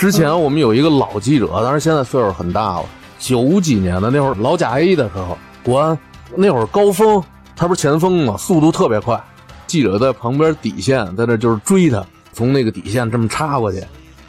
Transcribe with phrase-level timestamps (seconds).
[0.00, 2.86] 之前我们有一个老记者，当然现在岁数很大了，
[3.18, 5.96] 九几年的那会儿老甲 A 的时候，国安
[6.34, 7.22] 那会儿高峰，
[7.54, 9.22] 他不是前锋嘛，速度特别快，
[9.66, 13.84] 记者在旁边底线在那就是追他，从那个底线这么插过去，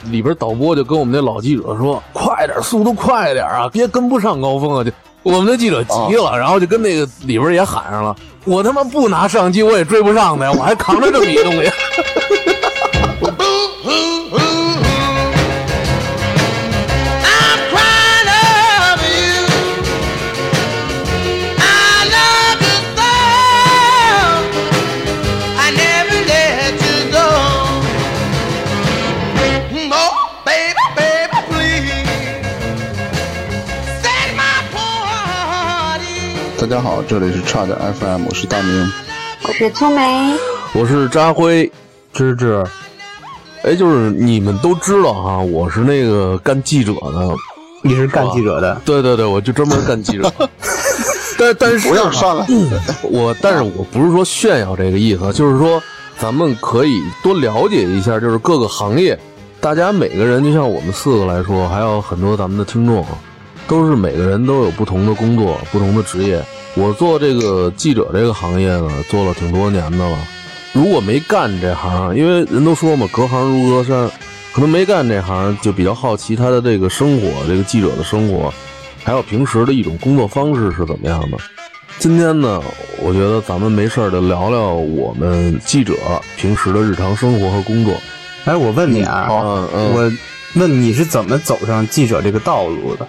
[0.10, 4.92] 里边导播就跟我们那老记者说：“快点，速度快点啊，别跟不上高峰啊！”就
[5.24, 8.14] 我们那记者急了，然后就跟那个里边也喊上了
[8.44, 11.72] ：“我他妈不拿摄像机，我也追不上他呀，我还扛着这么一东西。”
[36.72, 38.92] 家好，这里是差点 FM，我是大明。
[39.46, 40.34] 我是粗梅，
[40.74, 41.70] 我是扎辉，
[42.14, 42.64] 芝芝，
[43.64, 47.36] 哎，就是你们都知道哈，我是那个干记者的，
[47.84, 50.32] 你是干记者的，对对对，我就专门干记者。
[51.38, 52.48] 但但是不要上来，
[53.04, 55.84] 我但是我不是说炫耀这个意思，就是说
[56.18, 59.20] 咱们可以多了解一下，就是各个行业，
[59.60, 63.06] 大家每个人就像我们四个来说，还有很多咱们的听众，
[63.68, 66.42] 都是每个人都有不同的工作、不同的职业。
[66.76, 70.18] 我做这个记者这个行业呢，做了挺多年的了。
[70.74, 74.10] 如果没干这行，因为人都说嘛，隔行如隔山，
[74.54, 78.54] 可能没干这行就比较好奇他的这个生活，这个记者的生活，
[79.04, 81.38] 还有平时的一种工作方式是怎么样的。
[82.00, 82.64] 今天呢，
[83.02, 85.94] 我觉得咱们没事儿的聊聊我们记者
[86.38, 87.94] 平时的日常生活和工作。
[88.46, 90.12] 哎，我问你啊，嗯嗯，我
[90.56, 93.06] 问你是怎么走上记者这个道路的？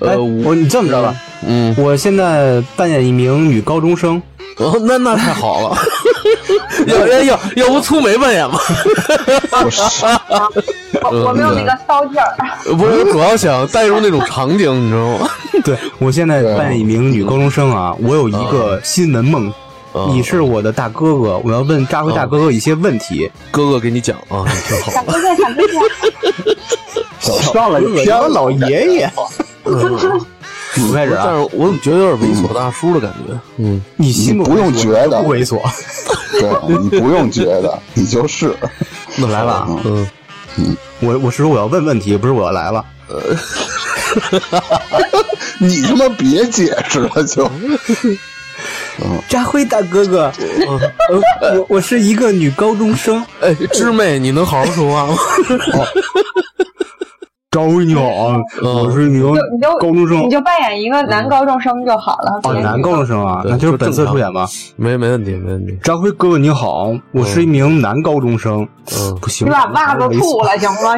[0.00, 1.14] 哎，呃，我你这么着吧，
[1.46, 4.20] 嗯，我现在扮演一名女高中生，
[4.58, 5.76] 哦，那那太好了，
[6.86, 8.58] 要要要要不粗眉扮演吧？
[9.64, 9.82] 我是
[11.02, 12.76] 我我没有那个骚劲儿。
[12.76, 15.28] 不是，我主要想带入那种场景，你知道吗？
[15.64, 19.46] 对我现在扮演一名女高中生啊，我有一个新闻梦。
[19.48, 19.54] 嗯
[20.10, 23.30] 你是我的大哥哥，我要问扎辉大哥哥一些问题。
[23.52, 25.04] 哥哥给你讲啊，你挺好小。
[25.04, 25.62] 哥哥，小哥
[27.46, 29.12] 哥，上了天老爷爷，
[30.76, 33.38] 你开始啊，但是我怎么觉得有点猥琐大叔的感觉？
[33.58, 35.60] 嗯，你心不用觉得不猥琐。
[36.40, 38.54] 对，你不用觉得，你就是。
[39.16, 40.06] 那来了嗯，
[40.56, 42.84] 嗯，我我是说我要问问题，不是我要来了。
[45.60, 47.48] 你他妈别解释了，就
[49.28, 50.32] 扎辉大哥哥，
[51.10, 53.24] 呃，我我是一个女高中生。
[53.40, 55.16] 哎，芝妹，你能好好说话吗？
[57.54, 60.28] 扎辉你好啊，嗯我是一名就你就高中生你。
[60.28, 62.40] 就扮演一个男高中生就好了。
[62.42, 64.44] 哦，别男高中生啊，那就是本色出演吧。
[64.74, 65.78] 没没问题，没问题。
[65.80, 68.66] 张辉哥哥你好，我是一名男高中生。
[68.98, 70.96] 嗯，不行，你把袜子吐了行吗？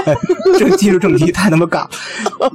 [0.58, 1.84] 这个技术正题太他妈尬。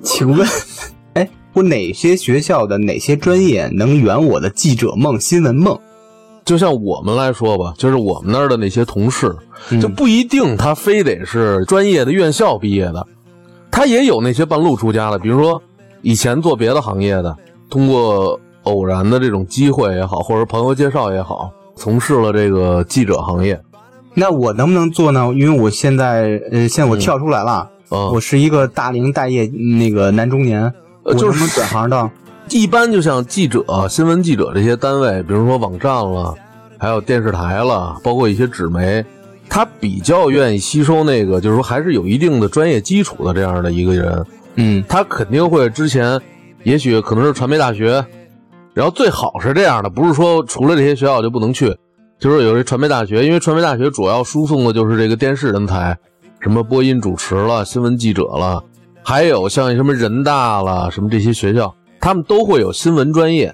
[0.01, 0.47] 请问，
[1.13, 5.77] 哎，我哪些学校的哪些专业能圆我的记者梦、新闻梦？
[6.43, 9.35] 就像我们来说吧，就是我们那儿的那些同事，
[9.69, 13.05] 嗯就不一定他非得是专业的院校毕业的，
[13.75, 15.61] 他也有那些半路出家的，比如说
[16.01, 17.35] 以前做别的行业的，
[17.69, 23.61] 通过偶然的这种机会也好，或者朋友介绍也好，从事了这个记者行业。
[24.13, 25.29] 那我能不能做呢？
[25.35, 29.45] 因为我现在，呃，现在我跳出来了，嗯我是一个大龄待业
[29.77, 32.09] 那个男中年，我呃就是转行的？
[32.51, 36.33] 一般就像记者、新闻记者这些单位，比如说网站了，
[36.79, 39.03] 还有电视台了，包括一些纸媒，
[39.49, 44.25] 他比较愿意吸收那个，就是说还是有一定的专业基础的这样的一个人。
[44.55, 46.19] 嗯他肯定会之前，
[46.63, 48.05] 也许可能是传媒大学，
[48.73, 51.75] 然后最好是这样的，不是说除了这些学校就不能去，
[52.19, 55.97] 就是有这传媒大学，因为传媒大学主要输送的就是这个电视人才，
[56.39, 58.63] 什么播音主持了、新闻记者了，
[59.03, 63.53] 还有像什么人大了、什么这些学校，他们都会有新闻专业。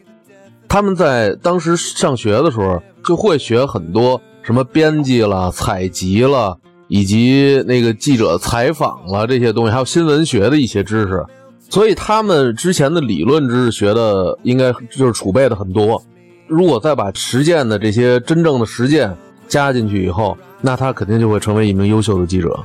[0.68, 6.57] 他们在当时上学的时候就会学很多什么编辑了、采集了，
[6.88, 11.24] 以及那个记者采访了这些东西，还有新闻学的一些知识。
[11.69, 16.04] 所以他们之前的理论知识学的应该就是储备的很多。
[16.48, 19.15] 如果再把实践的这些真正的实践
[19.48, 22.60] 加进去以后，那他肯定就会成为一名优秀的记者。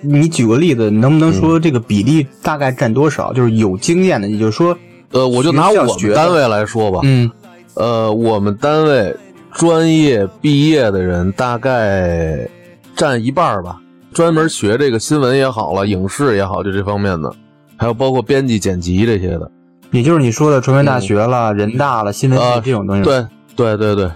[0.00, 3.32] 你举个例子，能不能说这个比例大概占多少？
[3.32, 4.76] 就是有经验的，也就是说，
[5.12, 7.30] 呃，我就拿我们单位来说吧，嗯，
[7.74, 9.14] 呃，我们单位
[9.52, 12.48] 专业毕业的人大概
[12.94, 13.78] 占一半吧，
[14.12, 17.32] 专门学这个新闻也好了，影视也好，就这方面的，
[17.76, 19.50] 还有包括编辑、剪辑这些的。
[19.90, 23.26] 也就是你说的传媒大学了、人大了、新闻系呃这种东西。，对
[23.56, 24.10] 对对对，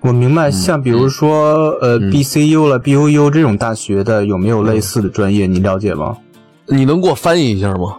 [0.00, 0.50] 我明白。
[0.50, 5.46] 像比如说，呃嗯，BCU 了、，B O U 这种大学的，有没有类似的专业？
[5.46, 6.16] 你了解吗？
[6.66, 7.96] 你能给我翻译一下吗？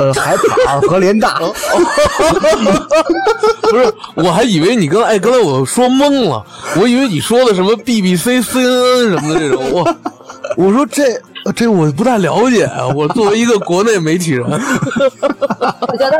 [0.00, 0.36] 呃，海
[0.66, 1.38] 跑和联大，
[3.62, 6.44] 不是，我还以为你刚哎，刚才我说懵了，
[6.80, 9.96] 我以为你说的什么 BBC、CNN 什么的这种，我
[10.56, 11.02] 我说这
[11.54, 16.18] 这我不太了解啊，我作为一个国内媒体人，我觉得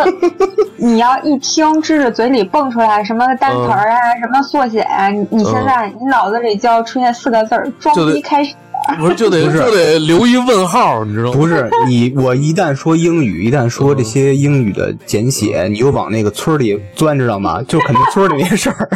[0.77, 8.55] 你要一听知识嘴里蹦出来什么单词儿啊，什么缩写啊，你你现在你脑子里就要出现四个字儿：装逼开始。
[8.97, 11.33] 不是就得是就得留一问号，你知道吗？
[11.33, 17.63] 不是你，我一旦说英语，一旦说这些英语的简写，你就往那个村里钻，知道吗？
[17.69, 18.89] 就肯定村里那事儿，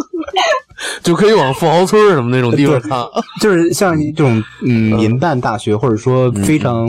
[1.02, 2.98] 就可以往富豪村什么那种地方看。
[3.40, 6.88] 就是像这种嗯民办大学，或者说非常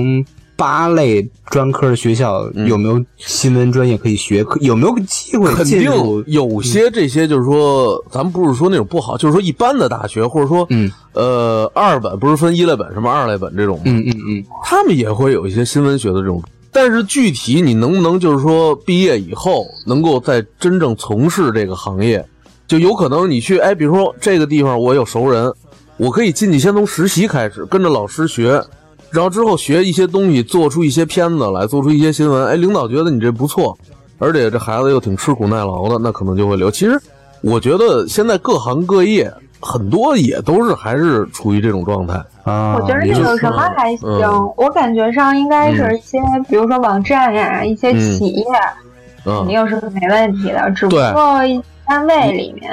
[0.62, 4.44] 八类专科的学校，有没有新闻专业可以学？
[4.44, 5.92] 可有没有机会肯定？
[6.28, 13.84] 有些这些就是说，咱们不是说那种不好，就是说一般的大学，或者说，嗯呃，二本不是分一类本什么二类本这种吗？
[13.88, 22.24] 嗯嗯嗯，他们也会有一些新闻学的这种，但是具体你能不能就是说毕业以后能够在真正从事这个行业，
[22.68, 25.52] 就有可能你去哎，比如说这个地方我有熟人，
[25.98, 28.64] 我可以进去先从实习开始，跟着老师学，
[29.12, 33.78] 然后之后学一些东西，做出一些片子来，做出一些新闻，哎，领导觉得你这不错，
[34.18, 36.72] 而且这孩子又挺吃苦耐劳的，那可能就会留。
[36.72, 37.00] 其实
[37.42, 42.24] 我觉得现在各行各业很多也都是还是处于这种状态。
[42.44, 46.20] 啊，我觉得也就是那个什么还行，嗯我感觉上应该是一些，
[46.50, 48.46] 比如说网站呀、一些企业，
[49.24, 50.72] 肯嗯，定是没问题的。
[50.72, 51.40] 只不过
[51.88, 52.72] 单位里面，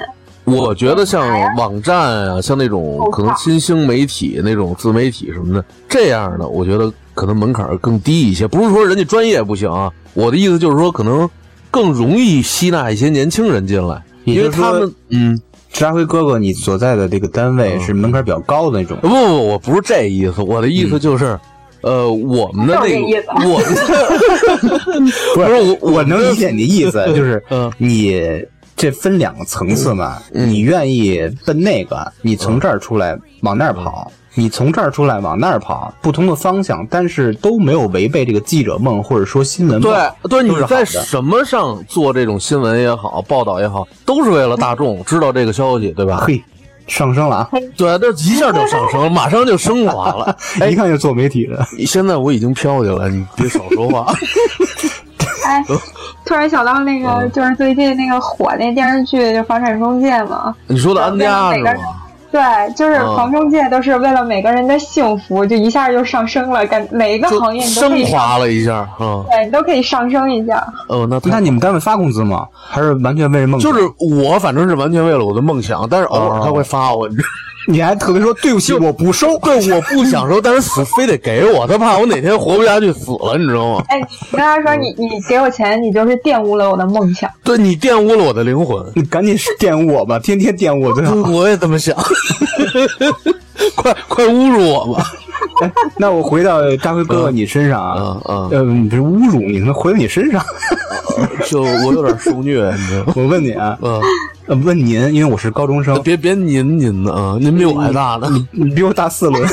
[0.50, 1.96] 我觉得像网站
[2.28, 8.46] 啊，像那种可能新兴媒体那种自媒体什么的，这样的，我觉得可能门槛更低一些。
[8.46, 11.28] 不是说人家专业不行啊，我的意思就是说，可能
[11.70, 15.40] 更容易吸纳一些年轻人进来，因为他们，嗯，
[15.72, 18.96] 扎辉哥哥，你所在的这个单位是门槛比较高的那种。
[19.02, 21.38] 不不不，我不是这意思，我的意思就是，
[21.82, 23.74] 呃，我们的那个我们
[25.34, 27.70] 不是我 我能理解你的意思， 就是嗯。
[27.78, 28.14] 你
[28.78, 34.10] 这分两个层次嘛，你愿意奔那个，你从这儿出来往那儿跑。
[34.34, 39.92] 你从这儿出来往那儿跑，不同的方向，但是都没有违背这个记者梦或者说新闻梦。
[40.22, 46.22] 对对，你在什么上做这种新闻也好，报道也好，都是为了大众知道这个消息，对吧？
[46.24, 46.40] 嘿，
[46.86, 47.50] 上升了啊！
[47.76, 50.36] 对，这一下就上升了， 马上就升华了。
[50.60, 51.66] 哎一，看就做媒体的。
[51.84, 54.14] 现在我已经飘起来，你别少说话。
[55.44, 55.64] 哎，
[56.28, 60.54] 突然想到那个，嗯就是最近那个火那电视剧，就《房产中介》嘛。
[60.66, 61.70] 你说的安家是吗？
[62.30, 62.42] 对，
[62.74, 70.62] 就是嗯房中介都是为了每个人的幸福，就一下就上升了，感每一个行业你都升华了一下，嗯，对你都可以上升一下。
[70.90, 72.46] 哦，那那你们单位发工资吗？
[72.52, 73.72] 还是完全为了梦想？
[73.72, 77.32] 就是我，反正是完全为了我的梦想，但是偶尔他会发我，你知道吗
[77.66, 79.36] 你还特别说对不起，我不收。
[79.40, 83.84] 对，我不想收，但是死非得给我，他怕我哪天活不下去死了，你知道吗？
[83.88, 87.30] 哎，你跟他说你你给我钱，你就是玷污了我的梦想。
[87.42, 91.14] 对你玷污了我的灵魂，你赶紧玷污我吧，天天玷污我最好。
[91.30, 91.94] 我也这么想，
[93.76, 95.04] 快快侮辱我吧！
[95.62, 100.42] 哎，那我回到大辉哥哥你身上啊，嗯嗯呃，你这是侮辱你，他妈回到你身上？
[101.46, 103.12] 就我有点受虐，你知道吗？
[103.16, 103.76] 我问你啊，
[104.46, 108.28] 问您，因为我是高中生，别别您您的啊，您比我还大呢。
[108.52, 109.48] 你比我大四轮。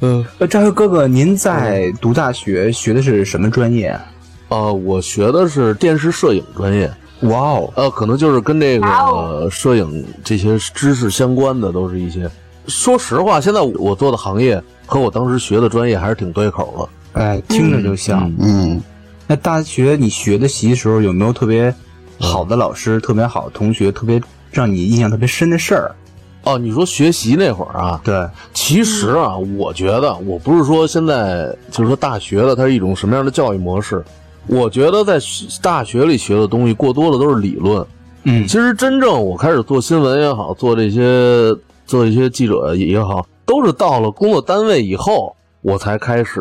[0.00, 4.00] 嗯， 呃，张辉哥哥，您在读大学学的是什么专业啊？
[4.48, 6.90] 呃，我学的是电视摄影专业，
[7.22, 12.30] 哇哦，呃，可能就是跟这个哦摄影这些知识相关的，都是一些。
[12.66, 17.20] 说实话，现在我做的行业和我当时学的专业还是挺对口的。
[17.20, 18.32] 哎，听着就像。
[18.38, 18.80] 嗯，
[19.26, 21.74] 那大学你学的习的时候，有没有特别
[22.18, 25.94] 好的老师、特别好的同学、特别让你印象特别深的事儿？
[26.44, 34.02] 哦，你说学习那会儿啊，对，其实啊，我觉得我不是说现在就是说大学的它是一种什么样的教育模式，
[34.50, 35.18] 我觉得在
[35.62, 37.86] 大学里学的东西过多的都是理论。
[38.24, 46.40] 嗯其实真正我开始做新闻也好，做这些做一些记者也好，都是到了工作单位以后，我才开始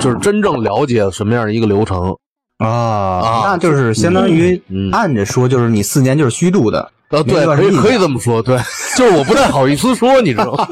[0.00, 2.14] 就是真正了解什么样的一个流程。
[2.58, 6.90] 啊，那就是相当于嗯按着说，就是你四年就是虚度的。
[7.08, 8.58] 啊，对，可以可以这么说，对，
[8.94, 10.68] 就是我不太好意思说，你知道吗？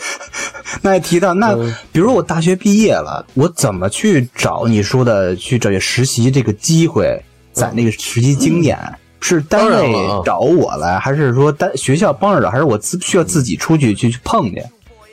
[0.82, 7.18] 那也提到，那嗯比如我大学毕业了，我怎么去找你说的去找实习这个机会，
[7.52, 8.78] 攒那个实习经验？
[9.24, 14.62] 是单位找我来，还是说单学校帮着找，还是我自需要自己出去去去碰去？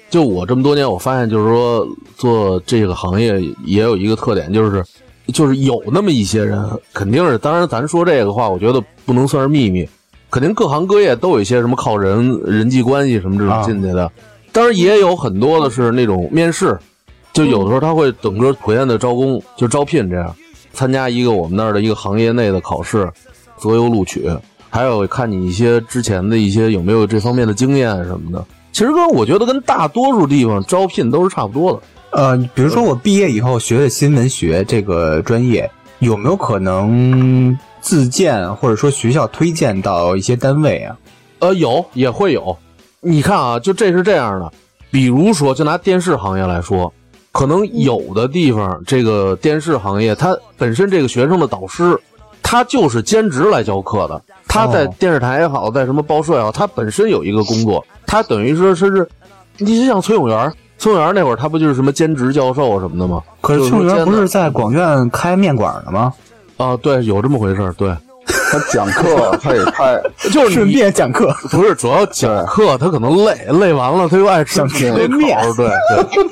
[0.10, 1.88] 就我这么多年，我发现就是说
[2.18, 4.84] 做这个行业也有一个特点，就是
[5.32, 9.88] 就是有那么一些人，肯定是，当然咱说这个话，我觉得不能算是秘密，
[10.30, 14.12] 肯定各行各业都有一些什么靠人人际关系什么这种啊进去的。
[14.52, 16.78] 当然也有很多的是那种面试，
[17.34, 20.36] 就有的时候他会整个普遍的招工，就招聘这样，
[20.74, 23.10] 参加一个我们那儿的一个行业内的考试，
[23.58, 24.30] 择优录取，
[24.70, 28.44] 还有看你一些之前的一些有没有这方面的经验什么的。
[28.72, 31.80] 其实跟我觉得跟大多数地方招聘都是差不多的。
[32.12, 40.98] 呃，比如说我毕业以后学的新闻学这个专业，有没有可能自荐或者说学校推荐到一些单位啊？
[41.40, 42.58] 呃，有也会有。
[43.02, 44.52] 你看啊，就这是这样的，
[44.92, 46.92] 比如说，就拿电视行业来说，
[47.32, 51.98] 可能有的地方这个电视行业，它本身这个学生的导师，
[52.42, 54.22] 他就是兼职来教课的。
[54.48, 59.08] 他在哦电视台也好，在什么报社也好，他本身有一个工作，他等于说是是，
[59.58, 63.22] 你就像崔永元，崔永元那会儿他不就是什么兼职教授什么的吗？
[63.42, 66.12] 可是就庆元不是在广院开面馆的吗？
[66.58, 66.76] 啊？
[66.78, 67.96] 对，有这么回事儿，对，
[68.26, 71.32] 他讲课他也开， 就是顺便讲课。
[71.52, 76.30] 不是主要讲课，他可能累，累完了他又爱吃吃那口面，对对。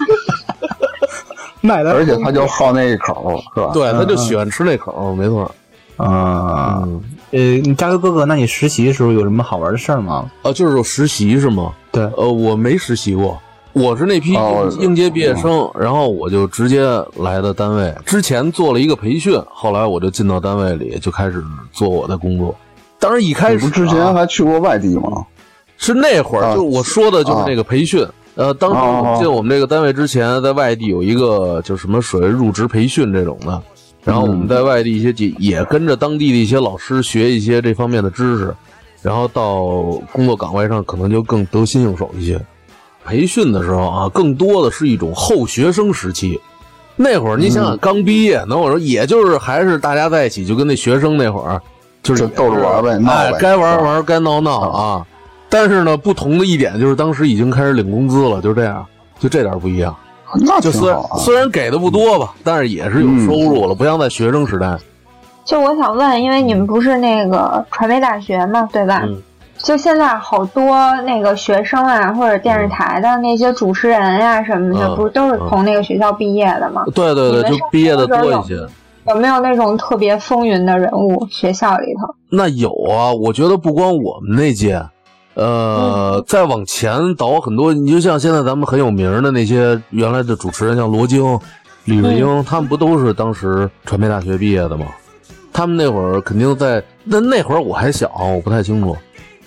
[1.62, 3.72] 卖的而且他就好那一口，是吧？
[3.74, 5.50] 对，他就喜欢吃那口儿，没错。
[5.98, 7.02] 啊，嗯，
[7.32, 10.30] 呃，你大哥哥哥，那你实习的时候有什么好玩的事儿吗？
[10.44, 11.74] 啊，就是有实习是吗？
[11.92, 13.38] 对，呃，我没实习过，
[13.78, 16.84] 我是那批哦应应届毕业生，然后我就直接
[17.18, 17.94] 来的单位。
[18.06, 22.56] 之前做了一个培训，后来我就进到单位里，就开始做我的工作。
[23.00, 25.26] 当然一开始、之前啊、还去过外地吗？
[25.78, 28.06] 是那会儿，啊就我说的就是那个培训。
[28.36, 33.62] 呃，当时哦我进我们这个单位之前，在外地有一个就什么属于入职培训这种的，
[34.04, 38.56] 然后我们在外地一些也也跟着当地的一些老师学一些这方面的知识，
[39.02, 39.64] 然后到
[40.12, 42.40] 工作岗位上可能就更得心应手一些。
[43.08, 46.40] 培训的时候啊，更多的是一种后学生时期。
[46.98, 51.62] 那会儿你想想，刚毕业，那会儿也就是还是大家在一起，就跟那学生那会儿，
[52.04, 55.06] 就是逗着玩呗闹呗，哎该玩玩，该闹闹啊。
[55.48, 58.86] 但是呢，不同的一点就是当时已经开始领工资了，就这样，
[59.20, 59.96] 就这点不一样。
[60.46, 60.94] 那就虽。
[61.20, 64.78] 虽然给的不多吧，但是也是有收入了，不像在学生时代。
[65.46, 69.08] 就我想问，因为你们不是那个传媒大学嘛，对吧？
[69.58, 76.84] 嗯就现在好多那个学生啊，或者电视台的那些主持人呀、什么的，嗯不是都是从那个学校毕业的吗？
[76.94, 78.56] 对对对，就毕业的多一些。
[79.08, 81.26] 有没有那种特别风云的人物？
[81.32, 84.82] 学校里头，那有啊，我觉得不光我们那届，
[85.34, 91.40] 呃，再往前倒很多，你就像现在咱们很有名的那些原来的主持人，像罗京、
[91.86, 94.88] 李瑞英，他们不都是当时传媒大学毕业的吗？
[95.54, 98.96] 他们那会儿肯定在那那会儿我还小，我不太清楚，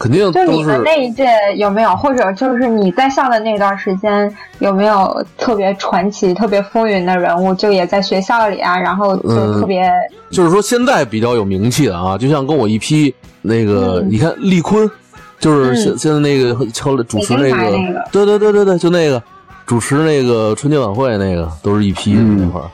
[0.01, 1.27] 肯定就你们那一届
[1.57, 7.55] 有没有，或者就是你在校的那段时间有没有特别传奇、特别风云的人物？
[7.55, 9.93] 就也在学校里啊，然后就嗯特别、
[10.31, 14.91] 就是说现在比较有名气的啊，就像跟我一批那个，嗯你看丽坤，
[15.39, 19.23] 就是现、嗯现在那个敲主持那个，台那个对对对对对，就那个
[19.67, 22.65] 主持那个春节晚会那个，都是一批那会儿。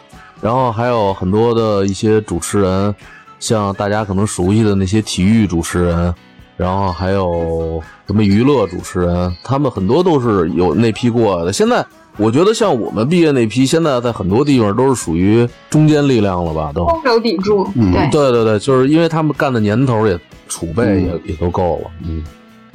[0.41, 2.95] 然后还有很多的一些主持人，
[3.41, 6.15] 像大家可能熟悉的那些体育主持人，
[6.57, 11.53] 然后还有什么娱乐主持人，他们很多都是有那批过来的。
[11.53, 11.85] 现在
[12.17, 16.73] 我觉得像我们毕业那批，现在在很多地方都是属于中坚力量了吧？
[16.75, 16.85] 都。
[16.87, 18.09] 空手抵住，嗯对。
[18.11, 21.91] 对对对，就是因为他们干的年头也储备也、也都够了。
[22.09, 22.25] 嗯，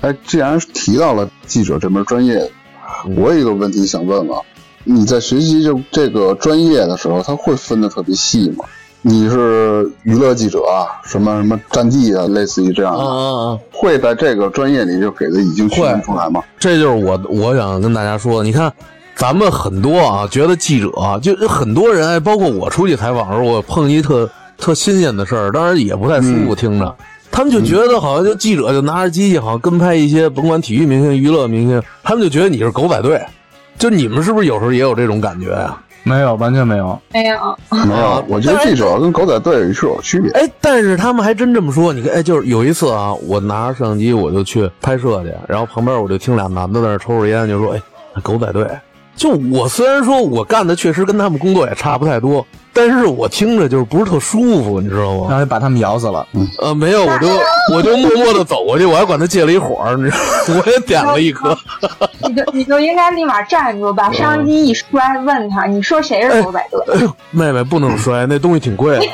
[0.02, 2.36] 哎，既然提到了记者这门专业，
[3.06, 4.40] 嗯我有一个问题想问问，
[4.84, 8.66] 你在学习这这个专业的时候，他会分的特别细吗？
[9.04, 13.60] 你是娱乐记者啊，什么什么战地啊，类似于这样的，啊啊啊！
[13.72, 16.44] 会在这个专业里就给的已经区分出来吗？
[16.60, 18.44] 这就是我我想跟大家说的。
[18.44, 18.72] 你看，
[19.16, 26.96] 咱们很多啊，觉得记者啊就很多人，哎，包括我出去采访的时候，我碰一特特新鲜的事儿，当然也不太舒服听着。
[27.32, 33.20] 他们就觉得好像就记者就拿着机器，好像跟拍一些甭管体育明星、娱乐明星，他们就觉得你是狗仔队。
[33.80, 37.00] 就你们是不是有时候也有这种感觉呀、没有，完全没有。
[37.14, 40.32] 没有，没有， 我觉得记者跟狗仔队是有区别。
[40.32, 41.94] 哎，但是他们还真这么说。
[41.94, 47.82] 你看，哎，就是有一次啊，我拿着摄像机我就去拍摄去，然后旁边我就听俩男的在那抽着烟，就说：“哎，
[48.22, 48.68] 狗仔队。”
[49.22, 55.38] 就我虽然说我干的确实跟他们工作也差不太多，但是我听着就是不是特舒服，你知道吗然？
[55.38, 56.28] 后就把他们咬死了。
[56.58, 57.28] 呃，没有，我就
[57.76, 60.24] 我就默默的走过去，我还管他借了一火儿，你知道吗，
[60.66, 61.56] 我也点了一颗。
[62.28, 66.96] 你就你就应该立马站住，把摄像机一摔，问他你说谁是狗仔队？
[66.96, 69.06] 哎呦，妹妹不能摔，那东西挺贵的，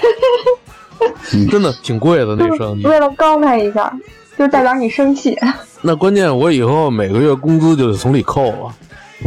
[1.51, 2.87] 真的挺贵的那摄像机。
[2.87, 3.91] 为了高他一下，
[4.39, 5.37] 就代表你生气。
[5.81, 8.73] 那关键我以后每个月工资就得从里扣了。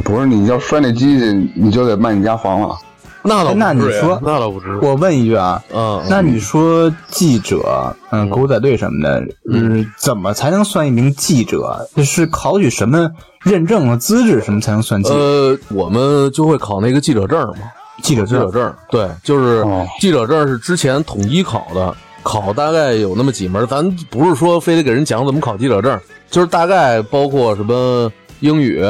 [0.05, 2.77] 不是你要摔那机器，你就得卖你家房了。
[3.23, 4.79] 那倒不那你说那倒不至于。
[4.81, 11.87] 我问一句啊，嗯，那你说记者，嗯，狗仔队什么的，嗯，怎么才能算一名记者？
[12.03, 13.11] 是考取什么
[13.43, 15.15] 认证和资质，什么才能算记者？
[15.17, 17.65] 呃，我们就会考那个记者证嘛，
[18.03, 28.83] 记者证，记者证，对，就是哦记者证是之前统一考的，考大概有那么几门，咱不是说非得给人讲怎么考记者证，就是大概包括什么英语、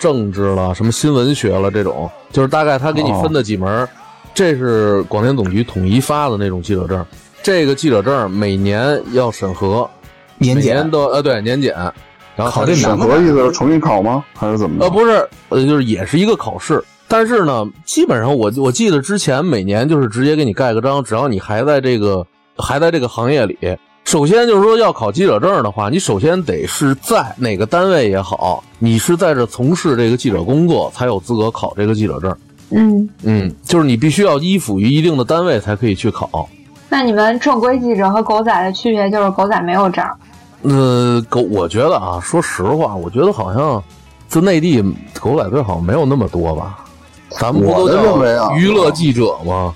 [0.00, 3.86] 政治了、什么新闻学了这种，就是大概他给你分的几门，
[4.34, 7.04] 这是广电总局统一发的那种记者证。
[7.42, 9.88] 这个记者证每年要审核，
[10.38, 11.74] 每年检都呃对年检，
[12.34, 14.24] 然后考这审核意思是重新考吗？
[14.34, 14.84] 还是怎么着？
[14.86, 22.26] 呃，不是，呃，就是也是一个考试，但是呢，基本上我我记得之前每年就是直接给你盖个章，只要你还在这个
[22.56, 23.58] 还在这个行业里，
[24.04, 32.36] 首先就是说要考记者证的话，你首先得是在哪个单位也好，你是在这从事这个记者工作，才有资格考这个记者证。
[32.70, 36.48] 嗯，嗯，就是你必须要依附于一定的单位才可以去考。
[36.88, 40.04] 那你们正规记者和狗仔的区别就是狗仔没有证。
[40.62, 43.82] 呃，狗，我觉得啊，说实话，我觉得好像
[44.26, 44.82] 在内地
[45.20, 46.84] 狗仔队好像没有那么多吧。
[47.38, 49.72] 咱们不都我的认为啊叫娱乐记者吗？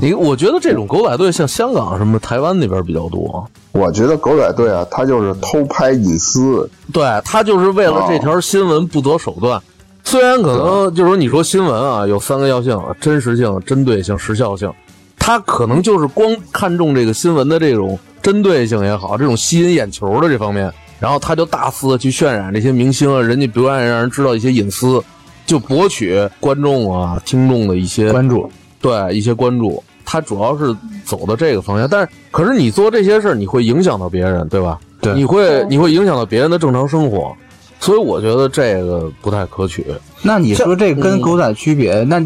[0.00, 3.46] 你我觉得这种狗仔队像香港什么台湾那边比较多。
[3.72, 9.60] 我觉得狗仔队啊，他就是偷拍隐私，对他就是为了这条新闻不择手段。
[10.04, 14.72] 虽然可能就是说你说新闻啊有三个要性：真实性、针对性、时效性。
[15.18, 25.02] 他可能就是光看重这个新闻的这种针对性也好，这种吸引眼球的这方面，然后他就大肆的去渲染这些明星啊，人家不愿意让人知道一些隐私，
[25.44, 28.48] 就博取观众啊、听众的一些关注。
[28.80, 29.82] 对一些关注。
[30.08, 34.78] 他主要是走的这个方向，但是可是你做这些事儿，你会影响到别人，对吧？
[35.00, 37.34] 对你会你会影响到别人的正常生活，
[37.80, 39.84] 所以我觉得这个不太可取。
[40.22, 42.04] 那你说这嗯跟狗仔区别？
[42.04, 42.24] 那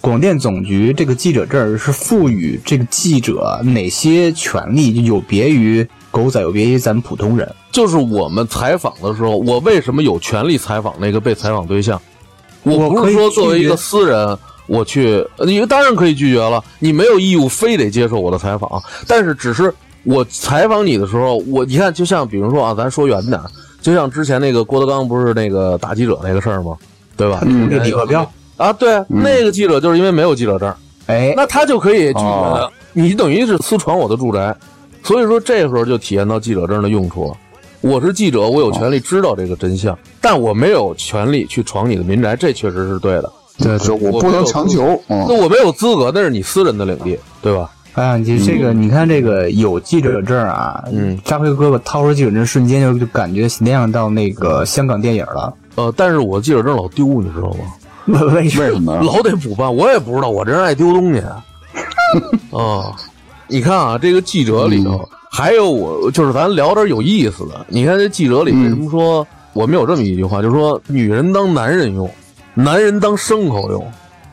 [0.00, 7.48] 广电总局这个记者证是赋予这个记者哪些权利，就有别于狗仔，有别于咱们普通人？
[7.70, 12.00] 就是我们采访的时候，我为什么有权利采访那个被采访对象？
[12.64, 14.36] 我不是我可以说作为一个私人，
[14.72, 19.70] 我去，你当然可以拒绝了，你没有义务非得接受我的采访，但是只是
[20.02, 23.38] 我采访你的时候，我你看，就像比如说啊，咱说远点，
[23.82, 26.74] 就像之前那个郭德纲不是那个打记者那个事儿吗？
[27.18, 27.40] 对吧？
[27.44, 34.56] 嗯那李鹤彪，啊，对，那个记者就是因为没有记者证，哎，那他就可以拒绝哦你，等于是私闯我的住宅，
[35.02, 37.36] 所以说这时候就体验到记者证的用处了。
[37.82, 43.30] 我是记者，我有权利知道这个真相，但我没有权利去闯你的民宅，这确实是对的。
[43.58, 45.00] 对就我不能强求。
[45.08, 47.70] 嗯那，我没有资格，那是你私人的领地，对吧？
[47.94, 55.52] 哎呀，你这个，你看这个有记者证啊，嗯，扎辉哥哥掏出记者证，瞬间就就感觉联想到那个香港电影了。
[55.74, 58.20] 呃，但是我记者证老丢，你知道吗？
[58.34, 58.64] 为什么？
[58.66, 59.00] 为什么呀？
[59.04, 61.20] 老得补办，我也不知道，我这人爱丢东西。
[62.50, 62.96] 啊，
[63.48, 67.64] 你看啊，这个记者里头、还有我，就是咱聊点有意思的。
[67.68, 72.10] 你看这记者里为什么说、我们有这么一句话，就是说女人当男人用，
[72.54, 73.84] 男人当牲口用。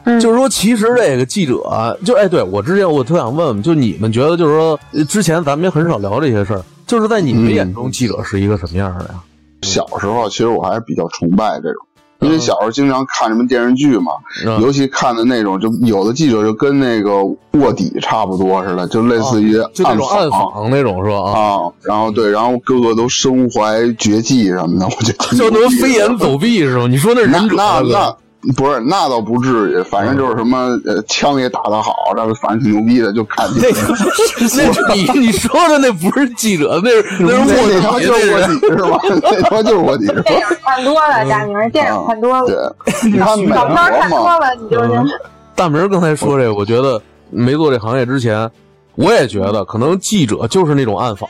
[0.05, 9.21] 嗯就是说，其实这个记者啊，就哎，对我之前我特想问问，就你们觉得，就是说，呃之前咱们也很少聊这些事儿，就是在你们眼中，记者是一个什么样的呀？
[9.62, 11.86] 小时候其实我还是比较崇拜这种，
[12.21, 14.12] 因为小时候经常看什么电视剧嘛，
[14.45, 21.17] 嗯尤其看的那种，就有的记者就跟那个卧底差不多似的，就类似于就那种暗访访那种是吧？
[21.32, 26.88] 啊，啊，然后对，然后个个都身怀绝技什么的，我觉得挺 就能飞檐走壁是吗？
[26.88, 28.15] 你说那是那忍者那哥那
[28.56, 33.60] 不是，那倒不至于，反正就是什么呃，枪也打得好，这个反正挺牛逼的，就看 你。
[34.56, 38.99] 那你你说的那不是记者，那是那是那那他卧底，妈就是卧底是吧？
[39.21, 40.08] 那他妈就是卧底？
[40.23, 42.56] 电影看多了，大明儿，电影看多了，对，
[43.12, 45.19] 你看美小片看国嘛，多了，你就是。
[45.54, 48.49] 大明儿刚才说这个，我觉得没做这行业之前，
[48.95, 51.30] 我也觉得可能记者就是那种暗访，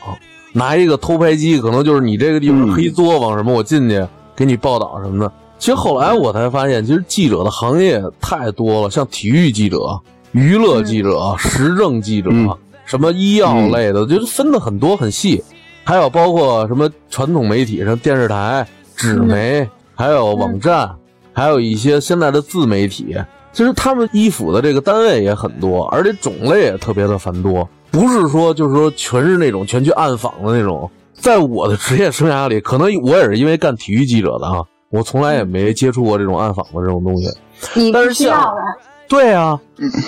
[0.52, 5.32] 拿一个偷拍机，可能就是你这个地方黑作坊什么，我进去给你报道什么的。
[5.60, 10.00] 其实后来我才发现，其实记者的行业太多了，像体育记者、
[10.32, 12.48] 娱乐记者、时政记者，嗯
[12.86, 15.44] 什么医药类的，就是分的很多很细。
[15.84, 20.90] 还有包括什么传统媒体，像电视台、纸媒，还有网站，
[21.34, 23.14] 还有一些现在的自媒体。
[23.52, 30.90] 其实他们依附的这个单位也很多，而且种类也特别的繁多，不是说就是说全是那种全去暗访的那种。
[31.12, 37.28] 在我的职业生涯里，可能我也是因为干体育记者的啊，我从来也没接触过这种暗访的这种东西。
[37.74, 38.60] 你不但是像需要的，
[39.08, 39.58] 对啊，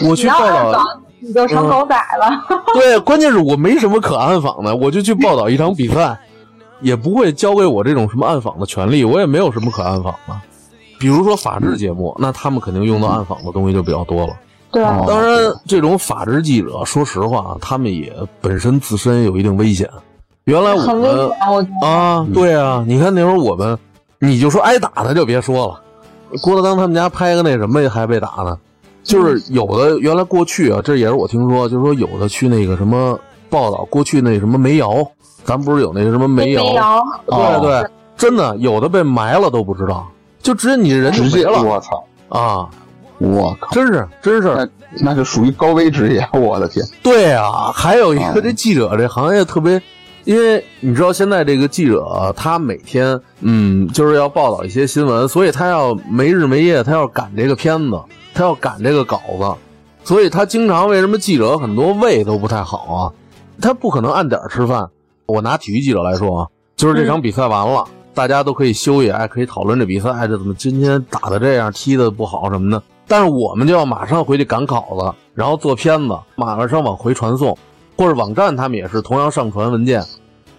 [0.09, 0.83] 我去报道，
[1.21, 2.31] 你就成狗仔了。
[2.75, 6.19] 对，关键是我没什么可暗访的，我就去报道一场比赛，
[6.81, 10.35] 也不会交给我这种什么暗访的权利，我也没有什么可暗访的。
[10.99, 14.35] 比如说法制节目，那他们肯定用到暗访的东西就比较多了。
[14.71, 19.89] 对，啊当然，这种法制记者，说实话，他们也本身自身有一定危险。
[20.45, 21.31] 原来我很危们。
[21.83, 23.79] 啊，对啊，你看那会儿我们，
[24.25, 28.57] 你就说挨打的就别说了，郭德纲他们家拍个那什么还被打呢，
[29.03, 33.19] 就是有的原来过去啊，这也是我听说，就是说有的去那个什么
[33.51, 35.05] 报道，过去那什么煤窑，
[35.43, 40.07] 咱不是有那个什么煤窑，煤窑，对对，真的有的被埋了都不知道，
[40.41, 42.69] 就直接你人就直接没了我操，啊，
[43.19, 44.69] 我靠，真是真是，那
[45.01, 49.83] 那是属于高危职业，我的天，对啊，还有一啊个这记者这行业特别，
[50.25, 58.01] 因为你知道现在这个记者他每天嗯就是要报道一些新闻，所以他要没日没夜，他要赶这个片子，
[58.33, 59.55] 他要赶这个稿子，
[60.05, 63.13] 所以他经常为什么记者很多胃都不太好啊？
[63.61, 64.89] 他不可能按点儿吃饭。
[65.27, 72.83] 我拿体育记者来说啊，就是这场比赛完了，大家都可以休息，哎，可以讨论这比赛，哎，这怎么今天打的这样，踢的不好什么的。
[73.07, 77.57] 但是我们就要马上回去赶稿子，然后做片子，马上往回传送，
[77.97, 80.05] 或者网站他们也是同样上传文件，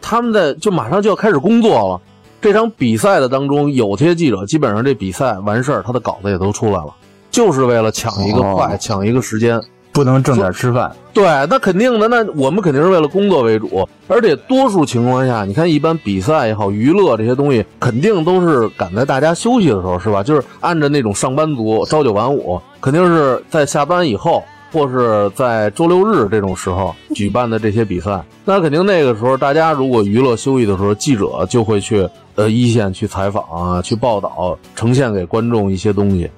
[0.01, 2.01] 他们在就马上就要开始工作了。
[2.41, 6.93] 这场比赛的当中，有些记者基本上这比赛完事儿，他的稿子也都出来了，
[7.31, 9.61] 就是为了抢一个快，哦抢一个时间。
[9.93, 10.91] 不能正点吃饭。
[11.13, 20.23] 对，那肯定的，那我们肯定是为了工作为主，而且多数情况下，你看一般比赛也好，娱乐这些东西，肯定都是赶在大家休息的时候，是吧？
[20.23, 24.43] 就是按照那种上班族朝九晚五，肯定是在下班以后，
[24.73, 28.21] 或是在周六日这种时候举办的这些比赛。
[28.43, 36.29] 那肯定那个时候，大家如果娱乐休息的时候，记者就会去呃一线去采访啊，去报道，呈现给观众一些东西。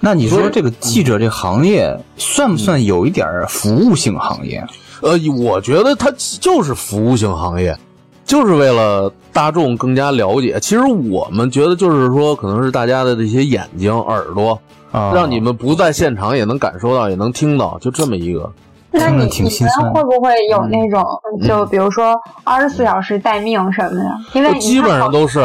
[0.00, 4.62] 那你说这个记者这行业算不算有一点服务性行业？
[5.00, 7.74] 呃，我觉得它就是服务性行业，
[8.26, 10.58] 就是为了大众更加了解。
[10.60, 14.60] 其实我们觉得就是说，可能是大家的这些眼睛、耳朵，
[14.94, 18.50] 啊让你们不在现场也能感受到，也能听到，就这么一个。
[18.92, 21.02] 那你真的挺你心酸们会不会有那种，
[21.40, 24.10] 嗯就比如说二十四小时待命什么的？
[24.34, 25.40] 因为基本上都是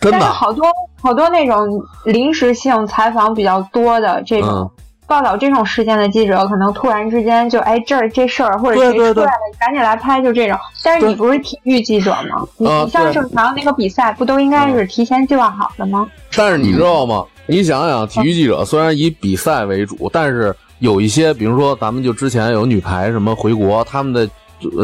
[0.00, 0.18] 真的。
[0.18, 0.64] 但是好多
[1.02, 1.58] 好多那种
[2.06, 4.70] 临时性采访比较多的这种、嗯
[5.10, 10.56] 报道这种事件的记者，可能突然之间就哎这儿这事儿或者谁出来了，赶紧来拍，就这种。
[10.84, 12.46] 但是你不是体育记者吗？
[12.56, 16.06] 你像正常那个比赛，不都应该是提前计划好的吗？
[16.36, 17.24] 但是你知道吗？
[17.46, 24.30] 你想想，体育记者虽然以比赛为主，但是有一些，比如说咱们就之前有女排什么回国，他们在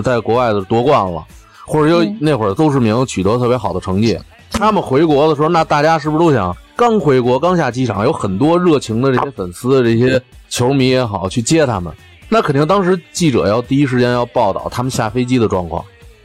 [0.02, 1.24] 在国外的夺冠了，
[1.64, 4.18] 或者有嗯那会儿邹市明取得特别好的成绩，
[4.50, 11.90] 他们回国的时候，那大家是不是都想刚回国刚下机场，有很多热情的这些粉丝、这些球迷也好去接他们？
[12.28, 15.82] 那肯定当时记者要第一时间要报道他们下飞机的状况。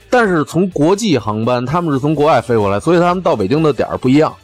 [0.09, 4.35] 但是从国际航班，他们是从国外飞过来，所以他们到北京的点儿不一样。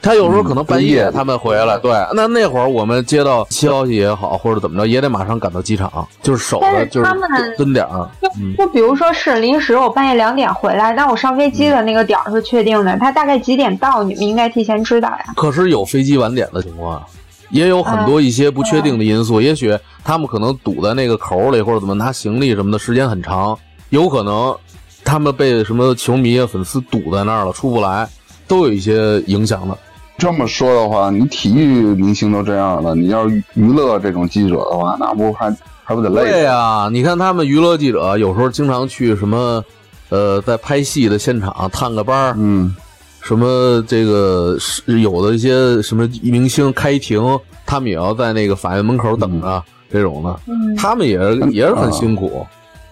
[0.00, 8.08] 他有时候可能半夜嗯他们回来，对，那那会儿我们接到消息也好，或者怎么着，也得马上赶到机场，就是守着就是他们蹲点儿。
[8.40, 15.24] 嗯就比如说是临时我半夜两点回来，那我上飞机的那个点儿是确定的，他大概几点到，你们应该提前知道呀。
[15.36, 17.02] 可是有飞机晚点的情况啊，
[17.50, 23.58] 也有很多一些不确定的因素，也许他们可能堵在那个口里，或者怎么拿行李什么的，时间很长，
[23.90, 24.56] 有可能
[25.04, 28.08] 他们被什么球迷啊、粉丝堵在那儿了，出不来，
[28.46, 29.76] 都有一些影响的。
[30.18, 36.28] 这么说的话，你体育明星都这样了，你要是娱乐这种记者的话，那不还还不得累？
[36.28, 39.64] 对呀、你看他们娱乐记者有时候经常去什么，
[40.08, 42.74] 呃，在拍戏的现场探个班儿，嗯，
[43.20, 52.44] 什么这个是有的一些什么明星开庭，他们也要在那个法院门口等着、这种的，嗯他们也是也是很辛苦。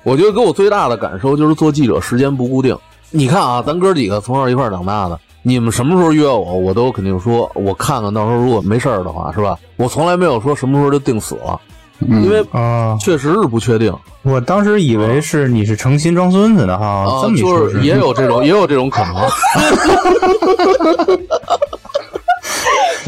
[0.05, 2.79] 我觉得给我最大的感受就是做记者时间不固定。
[3.11, 9.57] 你看啊，咱哥几个从小一块长大的，你们什么时候约我，我都肯定说我看看，到时候如果没事儿的话，是吧？
[9.77, 11.61] 我从来没有说什么时候就定死了，
[12.01, 19.15] 嗯因为啊，确实是不确定我当时以为是你是诚心装孙子的哈，啊这么，一说就是也有这种 也有这种可能。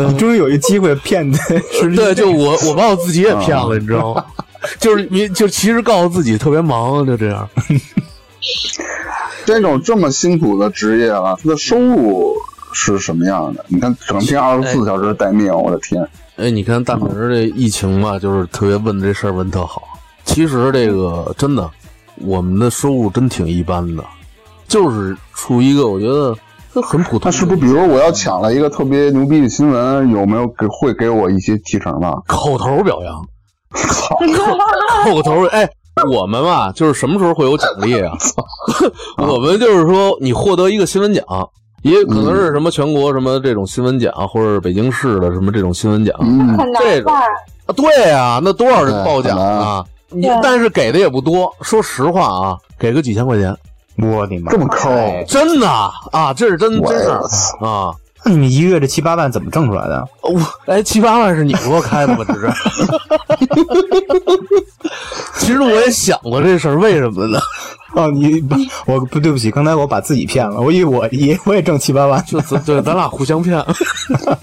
[0.08, 1.36] 你终于有一机会骗的
[1.74, 4.24] 是对，就我我把我自己也骗了，你知道吗？
[4.78, 7.48] 就是你就其实告诉自己特别忙，就这样。
[9.48, 12.36] 这种这么辛苦的职业啊，他的收入
[12.74, 13.64] 是什么样的？
[13.68, 16.06] 你看，整天二十四小时待命，我的天！
[16.36, 19.82] 哎，你看大明儿这疫情嘛，就是特别问这事儿问特好。
[20.26, 21.70] 其实这个真的，
[22.16, 24.04] 我们的收入真挺一般的，
[24.68, 26.36] 就是处于一个我觉得
[26.74, 27.30] 这很普通那。
[27.30, 32.12] 是不是比如我要抢了一个特别牛逼的新闻，有没有给会给我一些提成呢？
[32.28, 33.26] 口头表扬？
[33.72, 34.14] 操！
[35.04, 35.66] 口头哎，
[36.04, 38.12] 我们嘛，就是什么时候会有奖励啊？
[39.18, 41.24] 我们就是说，你获得一个新闻奖，
[41.82, 46.14] 也可能是什么全国什么这种新闻奖，或者是北京市的什么这种新闻奖。
[46.20, 47.12] 嗯，这种？
[47.12, 47.22] 啊，
[47.76, 49.84] 对啊，那多少人报奖啊？
[50.10, 53.54] 你但是给的也不多，说实话啊，给个几千块钱，
[53.98, 54.50] 我的妈！
[54.50, 57.20] 这么抠哎真的啊，这是真真事儿
[57.60, 57.92] 啊。
[58.24, 60.06] 那你们一个月这七八万怎么挣出来的？
[60.22, 62.24] 我哎，七八万是你给我开的吗？
[62.26, 62.50] 这是。
[65.38, 67.38] 其实我也想过这事儿，为什么呢？
[67.94, 68.54] 哦，你不，
[68.86, 72.22] 我不对不起，刚才我把自己骗了，我以为我也我也挣七八万。
[72.26, 73.64] 就咱对，咱俩互相骗。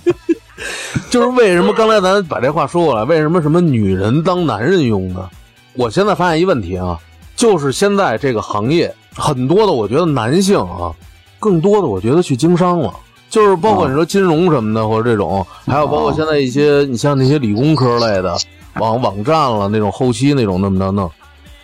[1.11, 5.29] 就是为什么刚才咱把这话说过来，为什么什么女人当男人用呢？
[5.73, 6.97] 我现在发现一问题啊，
[7.35, 10.91] 就是现在这个行业很多的，我觉得男性啊，
[11.39, 12.93] 更多的我觉得去经商了，
[13.35, 18.33] 就是包括你说金融什么的，或者这种，还有包括现在一些你像那些理工科类的
[18.75, 21.11] 网网站了那种后期那种那么着弄。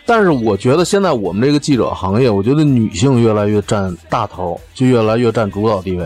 [0.05, 6.05] 但是我觉得现在我们这个记者行业，我觉得女性越来越占大头，就越来越占主导地位。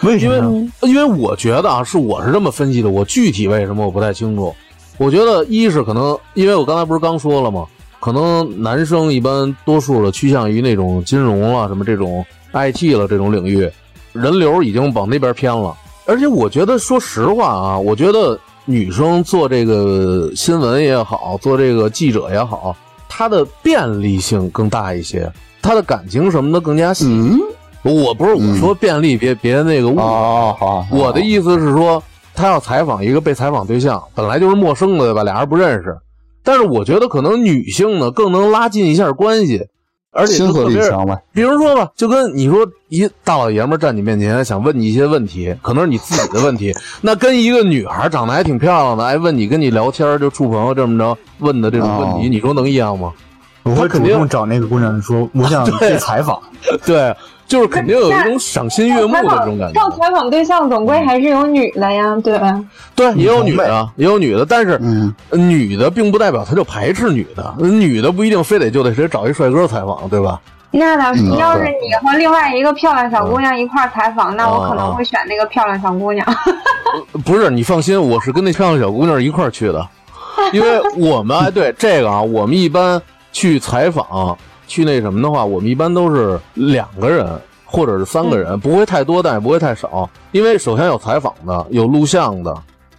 [0.00, 0.72] 因为为什么呢？
[0.80, 4.54] 因为我觉得啊，是我是这么分析的，我具体为什么我不太清楚。
[4.96, 7.66] 我觉得一是可能，因为我刚才不是刚说了吗？
[8.00, 13.70] 可能男生一般多数的趋向于那种金融了，什么这种 IT 了这种领域，
[14.16, 15.74] 人流已经往那边偏了。
[16.06, 22.76] 而且我觉得，说实话啊，我觉得女生做这个新闻也好，做这个记者也好，
[23.08, 27.06] 她的便利性更大一些，她的感情什么的更加细。
[27.06, 27.40] 嗯，
[27.82, 32.02] 我不是我说便利，别别那个误哦，好，我的意思是说，
[32.34, 35.24] 他要采访一个被采访对象，本来就是陌生的，对吧？
[35.24, 35.96] 俩人不认识，
[36.44, 39.66] 但是我觉得可能女性呢更能拉近一下关系，
[40.16, 41.16] 而且亲和就特别是，力强呗。
[41.32, 53.12] 比如说吧，就跟你说一大老爷们站你面前想问你一些问题，可能是你自己的问题，那跟一个女孩长得还挺漂亮的，哎，问你跟你聊天就处朋友这么着问的这种问题，哦你说能一样吗？
[53.62, 56.40] 我会主他肯定动找那个姑娘说，我想 去采访。
[56.84, 57.12] 对，
[57.46, 59.80] 就是肯定有一种赏心悦目的这种感觉。
[59.80, 62.62] 上采访对象总归还是有女的呀，对吧？
[62.94, 70.40] 对，也有女的，也有女的，但是嗯，女的并不代表她就排斥女的，女的不一定非得就得谁找一帅哥采访，对吧？
[70.72, 76.26] 那倒是，嗯要是你和另外一个漂亮小姑娘一块儿采访，那我可能会选那个漂亮小姑娘。
[77.24, 79.86] 不是，你放心，我是跟那漂亮小姑娘一块儿去的，
[80.52, 83.00] 因为我们哎，对这个啊，我们一般
[83.32, 87.26] 去采访去那什么的话，我们一般都是两个人
[87.64, 92.54] 或者是三个人，不会太多，但也不会太少，因为首先有采访的，有录像的，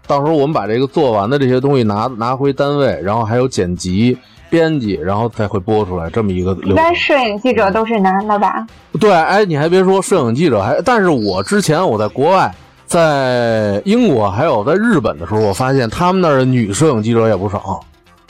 [0.05, 4.17] 到时候我们把这个做完的这些东西拿拿回单位，然后还有剪辑。
[4.49, 6.71] 编辑，然后再会播出来这么一个流程。
[6.71, 8.65] 一般摄影记者都是男的吧？
[8.97, 12.49] 对，哎，你还别说，摄影记者还，但是我之前我在国外，
[12.85, 17.81] 在英国还有在日本的时候，我发现他们那儿的女摄影记者也不少，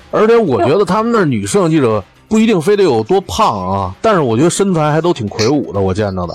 [0.10, 6.34] 而且我觉得他们那儿女摄影记者不一定非得有多胖啊，但是我觉得身材还都挺魁梧的，我见着的。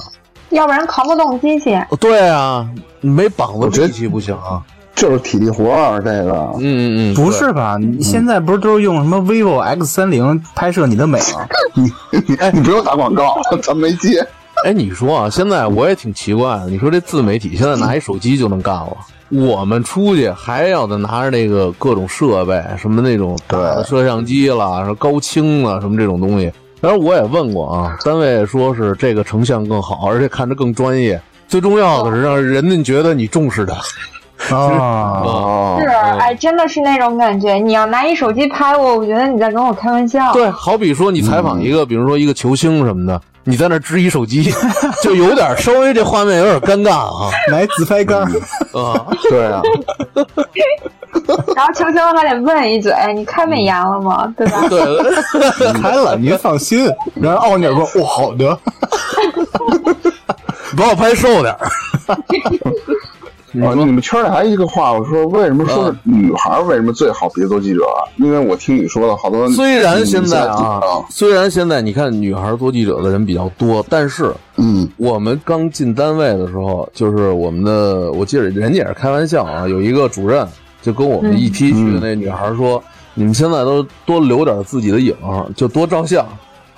[0.51, 1.79] 要不然扛不动机器。
[1.99, 2.69] 对啊，
[3.01, 4.63] 没膀子我觉得力气不行啊。
[4.95, 7.79] 就是体力活儿，这个嗯嗯嗯，不是吧？
[7.81, 11.49] 你现在不是都是用什么 vivo X 三零拍摄你的美吗？
[12.53, 14.25] 你不用打广告， 咱没接。
[14.67, 16.67] 哎，你说啊，现在我也挺奇怪的。
[16.69, 18.95] 你说这自媒体现在拿一手机就能干了，
[19.33, 26.53] 我们出去还要得拿着那个各种设备，什么那种大的对摄像机啦，什么高清啊，什么这种东西。
[26.81, 31.21] 当然我也问过啊，单位说是这个成像更好，而且看着更专业。
[31.49, 33.75] 最重要的是让人家觉得你重视他。
[34.51, 37.55] 啊，哦是，哎，真的是那种感觉。
[37.55, 40.33] 你要拿一手机拍我，我觉得你在跟我开玩笑。
[40.33, 44.53] 对，好比说你采访一个，比如说一个球星什么的，你在那支一手机，
[45.03, 46.93] 就有点稍微这画面有点尴尬
[47.25, 48.25] 啊来自拍杆儿，
[48.79, 49.07] 啊。
[49.29, 49.61] 对啊，
[51.57, 54.33] 然后球球还得问一嘴：“你开美颜了吗？
[54.37, 56.91] 对吧？”对，开了， 您放心。
[57.15, 58.59] 然后奥尼尔说：“哦，好的。
[60.77, 61.71] 把我拍瘦点儿。
[63.61, 68.01] 哦，你们圈里还有一个话，我说为什么说是女孩为什么最好别做记者啊？
[68.17, 69.49] 因为我听你说的好多。
[69.51, 80.47] 虽然现在啊，虽然现在你看女孩做记者的人比较多，但是嗯，我们刚进单位的时候，就是我们的，我记得人家也是开玩笑啊，有一个主任
[80.81, 82.83] 就跟我们一批去的那女孩说
[83.15, 85.15] ：“你们现在都多留点自己的影，
[85.55, 86.27] 就多照相。”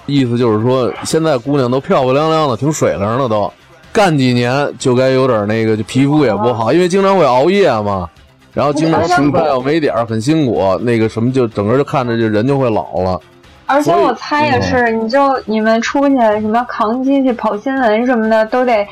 [0.06, 3.50] 意思就是说，现在姑娘都漂漂亮亮的，挺水灵的都，
[3.94, 8.10] 干几年就该有点那个，就皮肤也不好，因为经常会熬夜嘛，
[8.52, 13.20] 然后经常吃饭又没点儿，很辛苦，那个什么就整个就看着就人就会老了。
[13.66, 18.84] 而且我猜也是，你就你们出去什么扛机去跑新闻什么的，都得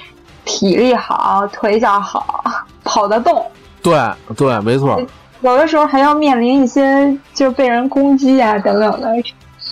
[0.44, 2.44] 体力好，腿脚好，
[2.84, 3.44] 跑得动。
[3.82, 3.98] 对
[4.36, 5.02] 对，没错
[5.40, 9.08] 有的时候还要面临一些就被人攻击啊等等的，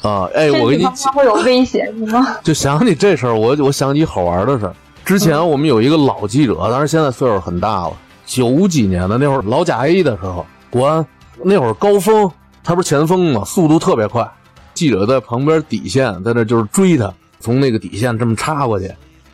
[0.02, 0.28] 啊！
[0.34, 2.26] 哎，我跟你至方面会有危险，是吗？
[2.42, 4.74] 就想起这事儿，我我想起好玩的事儿。
[5.10, 7.92] 之前我们有一个老记者，当然现在岁数很大了，
[8.26, 11.04] 九几年的那会儿老甲 A 的时候，国安
[11.42, 12.30] 那会儿高峰，
[12.62, 14.24] 他不是前锋嘛，速度特别快，
[14.72, 18.88] 记者在旁边底线在那就是追他，从那个底线这么插过去，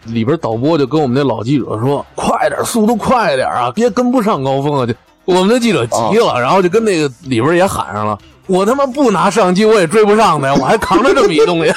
[0.07, 4.95] 里边导播就跟我们那老记者说：“快点，速度快点啊，别跟不上高峰啊！”就
[5.27, 11.71] 我们那记者急了，然后就跟那个里边也喊上了：“我他妈不拿摄像机我也追不上的呀，我还扛着这么一东西。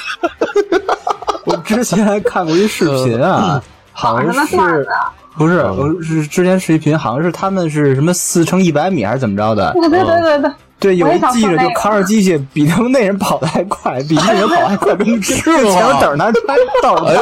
[1.43, 3.61] 我之前还看过一视频啊，
[3.99, 4.55] 好像是
[5.37, 9.73] 不是我是之前视频，好像是他们是什么四乘一百米还是怎么着的？
[9.73, 17.21] 对对对对对，对，有一记者就扛着机器，比他们那人跑得还快，比那人跑得还快，跟 是吗前面等着他， 他倒哎呦，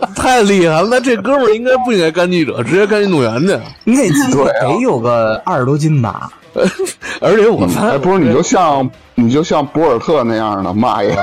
[0.00, 0.88] 我太厉害了！
[0.90, 3.56] 那这哥们儿应该不应该干记者，直接干运动员去。
[3.84, 6.28] 那机得有个二十多斤吧？
[7.20, 11.14] 而且我发哎，现不是，你就像你就像博尔特那样的，妈呀，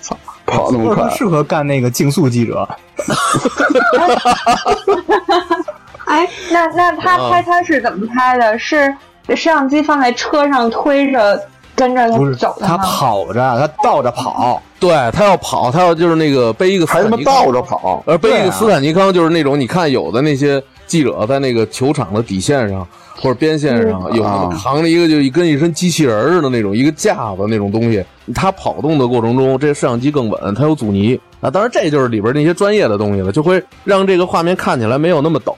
[0.00, 0.16] 操，
[0.46, 2.66] 跑那么快，不适合干那个竞速记者。
[6.06, 8.58] 哎，那那他啊拍他是怎么拍的？
[8.58, 8.94] 是
[9.28, 11.40] 摄像机放在车上推着
[11.74, 12.76] 跟着不是他他走的吗？
[12.84, 31.50] 跑着，他倒着跑，对他要跑，他要就是那个背一个斯还他妈坦尼康倒着跑，而背一个斯坦尼康就是那种你看有的那些记者在那个球场的底线上或者边线上，有扛着一个就跟一身机器人似的那种一个架子那种东西，他跑动的过程中，这摄像机更稳，它有阻尼啊。
[31.50, 35.54] 当然这就是里边那些专业的东西了，就会让这个画面看起来没有那么抖。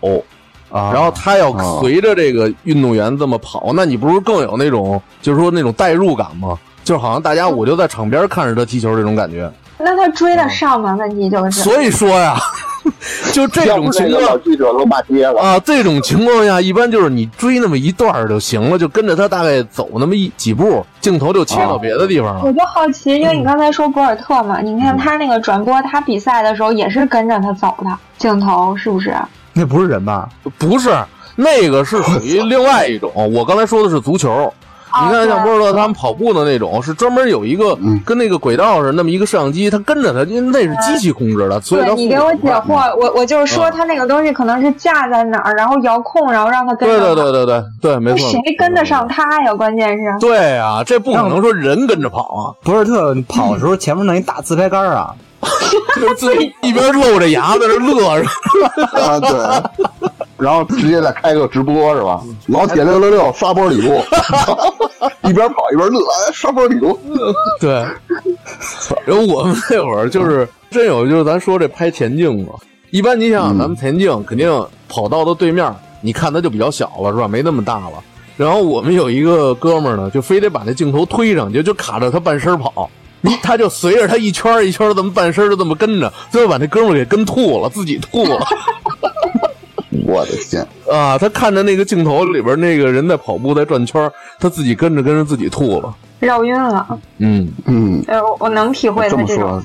[0.71, 6.59] 啊然后他要哦随着这个运动员这么跑，那你不是更有那种就是说那种代入感吗？
[6.85, 9.51] 就好像大家我就在场边看着他踢球这种感觉。
[9.79, 10.95] 那他追得上吗？
[10.97, 11.62] 问题就是。
[11.62, 12.37] 所以说呀，
[13.33, 15.40] 就这种情况记者都骂街了。
[15.40, 22.42] 啊，这种情况下，一般就是你追那么一段就行了，就跟着他大概走那么一几步，镜头就切到别的地方了。
[22.44, 29.14] 我就好奇，因为你刚才说博尔特嘛，你看他那个转播他比赛的时候也是跟着他走的，镜头是不是？
[29.53, 30.29] 那不是人吧？
[30.59, 30.96] 不是，
[31.37, 33.11] 那个是属于另外一种。
[33.14, 34.53] 我刚才说的是足球。
[34.90, 46.98] 啊你看，像波尔特他们跑步的那种，是专门有一个嗯跟那个轨道似的那么一个摄像机，它跟着他，因为那是机器控制的，所以它对你给我解惑，我我就是说啊他那个东西可能是架在哪儿，然后遥控，然后让他跟对。
[46.98, 48.31] 对对对对对，没错。
[48.31, 49.55] 谁跟得上他呀？
[49.55, 50.05] 关键是。
[50.20, 55.14] 对啊，这不可能说人跟着跑啊，博尔特跑的时候前面那一大自拍杆啊，
[55.96, 58.27] 就是自己一边露着牙在那乐着。
[59.01, 62.22] 啊，对，然后直接再开个直播是吧？
[62.46, 64.01] 老铁六六六刷波礼物，
[65.29, 66.98] 一边跑一边乐，哎，刷波礼物。
[67.61, 67.70] 对，
[69.05, 72.53] 然后我们那会儿就是真有，就是咱说这拍田径嘛，
[72.90, 74.48] 一般你想咱们田径肯定
[74.88, 77.27] 跑道的对面，你看它就比较小了，是吧？
[77.27, 77.94] 没那么大了。
[78.37, 82.88] 然后我们有一个哥们儿呢，就非得把那镜头推上去，就卡着他半身跑。
[83.20, 88.38] 你他就随着他一圈一圈这么半身儿就这么跟着，最后把那哥们儿给跟吐了，自己吐了
[90.05, 91.16] 我的天，啊！
[91.16, 95.94] 他看着那个镜头里边那个人在跑步在转圈，他自己跟着跟着自己吐了。
[96.20, 99.62] 绕晕了，嗯，嗯，呃，我我能体会这么他这种说，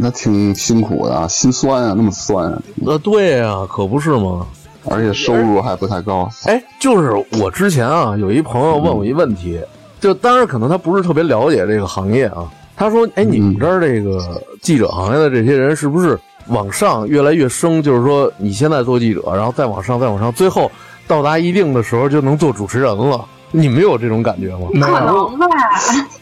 [0.00, 4.46] 那挺辛苦的啊，心酸啊，那么酸啊，呃，对呀、可不是吗？
[4.88, 6.28] 而且收入还不太高。
[6.44, 9.60] 哎，就是我之前啊，有一朋友问我一问题，
[10.00, 12.50] 就当然可能他不是特别了解这个行业啊。
[12.74, 17.82] 他说：“哎，你们这儿这个记者行业的这些人是不是往上越来越升？
[17.82, 20.70] 就是说你现在做记者，然后再往上，再往上，最后
[21.06, 23.24] 到达一定的时候就能做主持人了？
[23.50, 24.68] 你们有这种感觉吗？
[24.72, 25.46] 没可有能吧？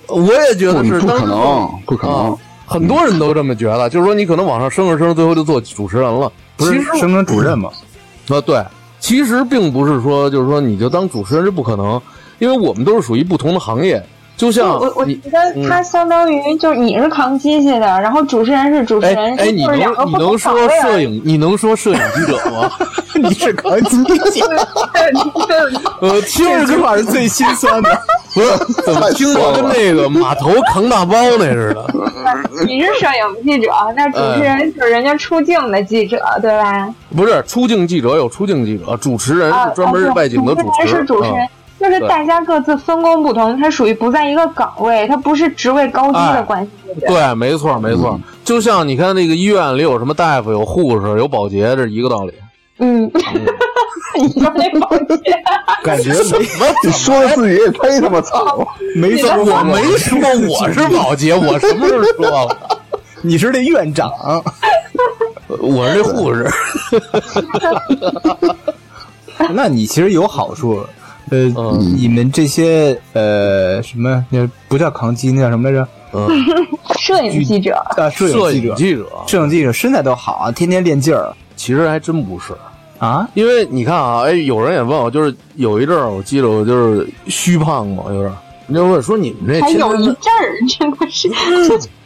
[0.08, 2.36] 我也觉得，是，不可能，不可能啊。
[2.66, 6.30] 很多人都这么觉得，就是说你可能往上升着升着，最后就做主持人了。
[6.56, 7.70] 不是升成主任吗？
[8.28, 8.60] 啊，对，
[8.98, 12.00] 其实并不是说就是说你就当主持人是不可能，
[12.38, 14.04] 因为我们都是属于不同的行业，
[14.40, 20.68] 就像我我你觉得他相当于就是你是扛机器的，然后主持人是主持哎人，哎，你就是两个能你能说。
[20.80, 22.70] 摄影，你能说摄影记者吗？
[23.22, 24.40] 你是扛机器，
[26.00, 27.90] 呃，听着这句话是最心酸的。
[28.32, 28.48] 不是
[28.86, 31.86] 怎么听着跟那个码头扛大包那似的？
[32.66, 36.88] 你是摄影记者，那主持人就是人家出镜的记者，对吧？
[37.14, 40.84] 不是出镜记者有出镜记者，主持人啊，是专门啊外景的主持。
[40.86, 41.48] 人是主持人嗯，
[41.80, 46.70] 就是大家各自分工不同，它属于不在一个岗位，它不是职位高低的哎关系。
[47.06, 52.34] 对没错没错，就像你看那个医院里有什么大夫、有护士、有保洁，这是一个道理。
[52.80, 53.10] 嗯，
[54.18, 55.16] 你说那保洁，
[55.82, 56.38] 感觉没
[56.84, 58.66] 你说的自己也忒他妈惨了。
[58.94, 60.18] 没说我过，没说
[60.48, 62.56] 我是保洁，我什么时候说了？
[63.22, 64.12] 你是那院长，
[65.48, 66.46] 我是那护士。
[69.54, 70.84] 那你其实有好处。
[71.30, 75.88] 呃，嗯你们这些呃什么，那不叫扛机，那叫什么来着？
[76.12, 76.28] 嗯，
[76.98, 81.32] 摄影记者，啊，摄摄影记者，影记者，摄影记者身材都好啊，天天练劲儿。
[81.56, 82.52] 其实还真不是。
[82.98, 88.36] 啊，因为你看啊，哎，有人也问我，就是有一阵儿，我记得我就是虚胖嘛，有点儿。
[88.66, 91.28] 人家问说你们这还有一阵儿，真的是。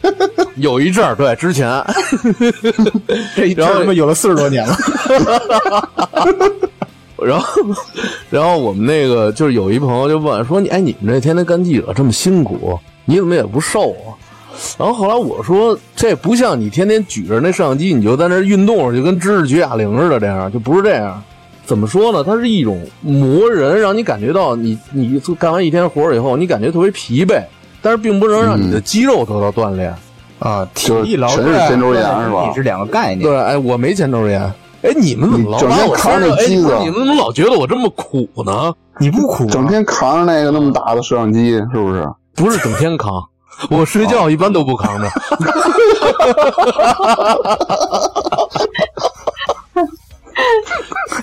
[0.57, 1.67] 有一阵儿，对，之前，
[3.35, 4.75] 这然后这他妈有了四十多年了。
[7.25, 7.61] 然后，
[8.29, 14.13] 然后我们那个就是有一朋友就问说你，哎，你们这天天干记者这么辛苦，你怎么也不瘦啊？
[14.77, 21.21] 然后后来我说，这不像你天天举着那摄像机，你就在那运动，就跟知识举哑铃似的，这样就不是这样。
[21.65, 22.23] 怎么说呢？
[22.23, 27.41] 它是一种磨人，让你感觉到你你干完一天活儿以后，你感觉特别疲惫，
[27.81, 29.93] 但是并不能让你的肌肉得到锻炼。
[30.39, 33.21] 啊，体就是力劳全动是肩周炎是吧你是两个概念。
[33.21, 34.53] 对，哎，我没肩周炎。
[34.85, 38.71] 哎，你们怎么老扛着机子不是你们怎么老觉得我这么苦呢？
[38.99, 42.07] 你不苦啊整天扛着那个那么大的摄像机，是不是？
[42.35, 43.11] 不是整天扛，
[43.69, 45.09] 我睡觉一般都不扛着。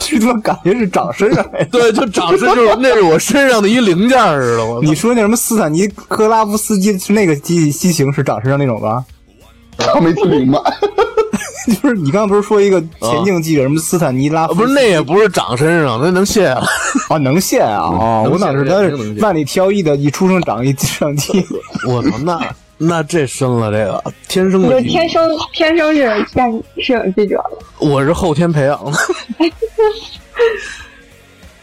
[0.00, 1.66] 这他妈感觉是长身上来的。
[1.66, 4.64] 对，就长身就是那是我身上的一零件儿似的。
[4.82, 9.04] 你说那什么斯坦尼克拉夫斯基是那个机机型是长身上那种吧？
[9.78, 10.58] 他没听明白。
[11.82, 16.64] 就是你刚刚不是说一个田径记者什么斯坦尼拉夫啊不是那也不是长身上，那能卸啊。
[17.08, 17.82] 啊能现啊？
[17.82, 21.46] 哦，我哪知道他是万里挑一的，一出生长一摄像机。
[21.86, 27.58] 我操，那那这深了，这个天生的，就天生天生是干摄影记者的。
[27.86, 28.92] 我是后天培养的。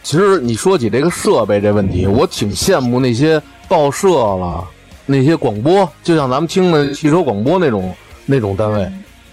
[0.02, 4.66] 其实你说起这个设备这问题，我挺羡慕那些报社了，
[5.06, 7.94] 那些广播，就像咱们听的汽车广播那种
[8.26, 8.90] 那种单位，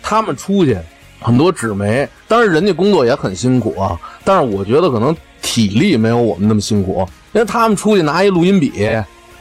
[0.10, 0.78] 他们出去
[1.20, 8.72] 很多纸媒，当然人家工作也很辛苦啊，但是我觉得可能体力没有我们那么辛苦，因为他们出去拿一录音笔，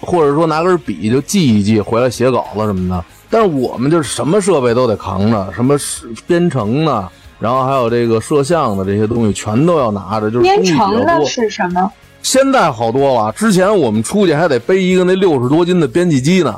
[0.01, 3.05] 或者说拿根笔就记一记，回来写稿子什么的。
[3.31, 7.09] 但是我们就是什么设备都得扛着，什么是编程的，
[7.39, 11.89] 然后还有这个摄像的这些东西，全都要拿着，就是编程的多是什么？
[12.23, 16.53] 现在好多了，之前我们出去还得背一个那六十多斤的编辑机呢，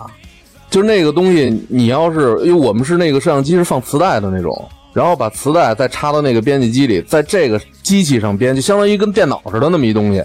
[0.71, 10.23] 就是那个东西，你要是因为我们是那个摄像机是放磁带的那种，然后把磁带再插到那个编辑机里，在这个机器上编，就相当于跟电脑似的那么一东西。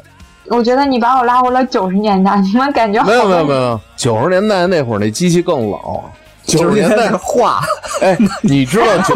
[0.48, 6.04] 我觉得你把我拉回了九十年代，你们感觉没有没有没有，有，九十年代那会儿那机器更老，
[6.46, 7.62] 九十年代是画，
[8.02, 9.16] 哎，你知道九，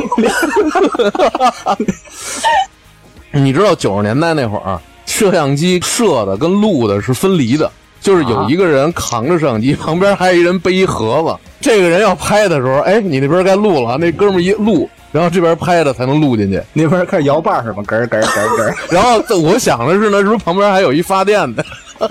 [3.37, 7.69] 你知道九十年代那会儿，摄像机摄的跟录的是分离的，
[8.07, 11.35] 就是有一个人扛着摄像机，旁边还有一人背一盒子。
[11.59, 16.63] 这个人要拍的时候，哎，你那边该录了，那哥们一录，然后这边拍的才能录进去。
[16.71, 17.83] 那边开始摇把是吗？
[17.85, 18.73] 咯儿咯儿咯儿咯儿。
[18.89, 21.65] 然后我想的是呢，是不是旁边还有一发电的？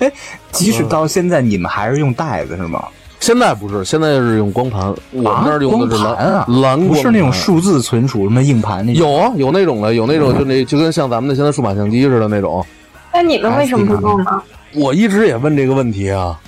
[0.00, 0.10] 哎
[0.50, 2.82] 即使到现在，你们还是用袋子是吗？
[3.20, 9.08] 现在不是，现在是用光盘，我们那儿用的是蓝、啊，蓝光不是那种数字存储，什么硬盘那种。
[9.08, 12.66] 有啊，有那种的，有那种就那就跟像咱们的现在数码相机似的那种。
[13.12, 14.42] 那你们为什么不用呢？
[14.74, 16.38] 我一直也问这个问题啊，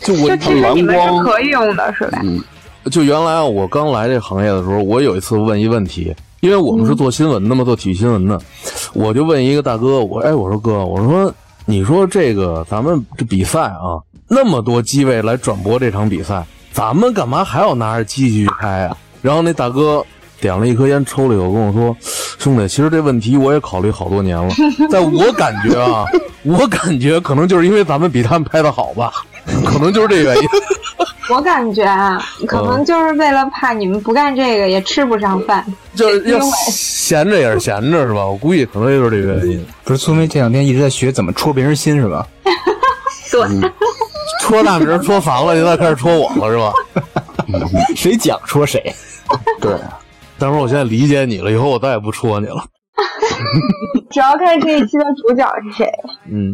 [0.00, 2.20] 就我就其实你们是可以用的，是吧？
[2.22, 2.38] 嗯，
[2.90, 8.38] 就原来啊我刚来这行业的时候，我有一次问一问题，因为我们是做新闻的嘛，做体育新闻的，
[8.92, 11.32] 我就问一个大哥，我哎，我说哥，我说
[11.64, 13.96] 你说这个咱们这比赛啊，
[14.28, 18.96] 那么多机位来转播这场比赛，咱们干嘛还要拿着机器去拍啊？
[19.22, 20.04] 然后那大哥
[20.42, 21.96] 点了一颗烟，抽了一口，跟我说
[22.38, 24.52] ：“兄弟，其实这问题我也考虑好多年了，
[24.90, 26.04] 在我感觉啊，
[26.42, 29.12] 我感觉可能就是因为咱们比他们拍的好吧，
[29.64, 30.42] 可能就是这原因。
[31.30, 35.64] ”我感觉啊，可嗯能就是为了怕你们不干这个也吃不上饭。
[35.94, 36.38] 就是要
[36.68, 38.26] 闲着也是闲着是吧？
[38.26, 39.64] 我估计可能就是这个原因。
[39.84, 42.26] 不是苏梅这两天一直在学怎么戳别人心是吧？
[43.30, 43.70] 对，
[44.42, 46.72] 戳大名戳烦了，现在开始戳我了是吧？
[47.94, 48.82] 谁讲戳谁。
[49.60, 49.72] 对，
[50.42, 52.64] 但是我现在理解你了，以后我再也不戳你了。
[54.10, 55.88] 主要看这一期的主角是谁。
[56.28, 56.52] 嗯，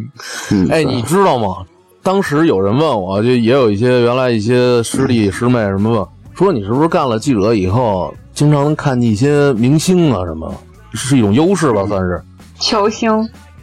[0.51, 1.65] 嗯，哎，你知道吗？
[2.03, 10.53] 当时有人问我，就也有一些原来一些师弟师妹什么问，说你是不是干了记者以后，经常能看见一些明星啊什么，
[10.93, 12.21] 是一种优势吧，算是
[12.59, 13.11] 球星，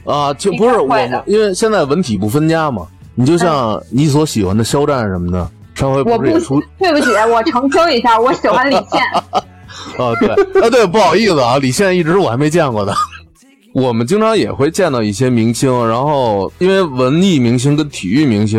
[0.04, 2.84] 啊，就不是我因为现在文体不分家嘛。
[3.14, 9.00] 你就像你所喜欢的肖战什么的，上回我不不是也出对不起，我澄清一下，我喜欢李现。
[9.98, 12.94] 啊， 对，啊，对，不好意思啊，李现一直我还没见过的。
[13.72, 18.58] 我们经常也会见到一些明星，然后因为文艺明星跟体育明星，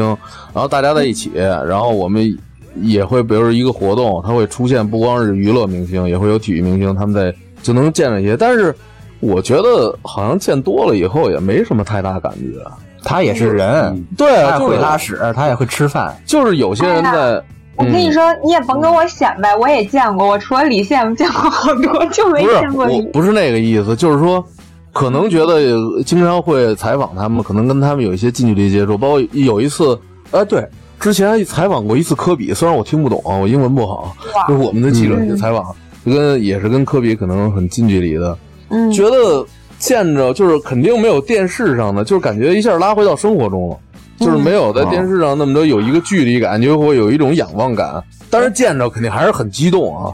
[0.53, 2.38] 然后大家在一起，然后我们
[2.82, 8.38] 也会，比如说一个活动，它会出现不光是娱乐明星，也会有体育明星，他们在就能见着一些。
[8.38, 8.76] 但是
[9.20, 12.63] 我觉得好像见多了以后也没什么太大感觉。
[13.03, 16.15] 他也是人，对啊，他也就是会拉屎，他也会吃饭。
[16.26, 17.41] 就是有些人在
[17.78, 20.28] 我跟你说，你也甭跟我显摆，我也见过。
[20.28, 22.99] 我除了李现，见过好多，就没见过你。
[22.99, 24.43] 我不是那个意思，就是说，
[24.91, 29.97] 可能觉得经常会采访他们，可能跟他们有一些近距离接触，包括有一次，
[30.32, 30.67] 哎，对，
[30.99, 34.15] 之前采访过一次科比，虽然我听不懂，我英文不好，
[34.47, 35.63] 就是我们的记者去嗯采访，
[36.03, 38.36] 跟也是跟科比可能很近距离的，
[38.69, 39.45] 嗯，觉得
[39.78, 43.78] 见着就是肯定没有电视上的，就是感觉一下拉回到生活中了。
[44.20, 48.03] 就是没有在电视上那么多有一个距离感，就会有一种仰望感。
[48.30, 50.13] 但是见着肯定还是很激动啊！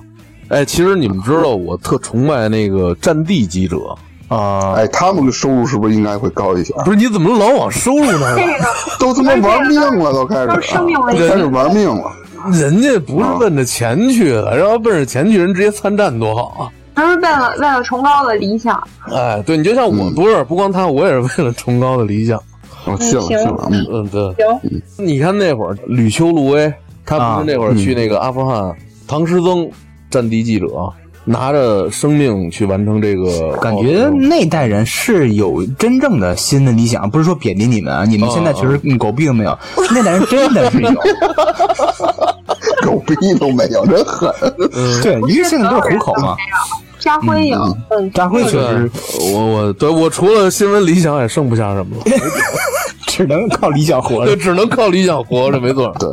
[0.49, 3.77] 哎，其实你们知道，我特崇拜那个战地记者。
[4.27, 6.73] 啊，哎，他们的收入是不是应该会高一些？
[6.85, 8.45] 不是你怎么老往收入那儿这？
[8.59, 8.65] 个
[8.99, 11.29] 都他妈玩命了，都开始都是生命危险。
[11.29, 12.11] 开始玩命了。
[12.51, 16.71] 人家不是奔着钱去的，然后奔着钱去，人直接参战多好啊！
[16.93, 18.81] 都是为了为了崇高的理想。
[19.11, 22.39] 哎，对你就像我，不是不光他，我也是为了崇高的理想。
[22.85, 23.37] 我信了行。
[23.37, 24.21] 信了，嗯，嗯，对。
[24.35, 26.73] 行，你看那会儿吕秋卢威，
[27.05, 28.75] 他不是那会儿去那个阿富汗，
[29.07, 29.69] 唐诗曾
[30.09, 30.67] 战地记者，
[31.25, 39.57] 拿着生命去完成这个，感觉那代人是有真正的新的理想，不是说贬低你们啊，你们现在确实嗯狗逼都没有，
[39.91, 40.91] 那代人真的是有，
[42.85, 44.31] 狗逼都没有，真狠。
[45.01, 46.35] 对，因为现在都是糊口嘛。
[46.99, 48.91] 家辉有，嗯，张辉确对实，
[49.33, 52.03] 我我对我除了新闻理想也剩不下什么了，
[53.13, 54.37] 只能靠理想活就着。
[54.41, 55.95] 只能靠理想活着，没错。
[55.99, 56.09] 对，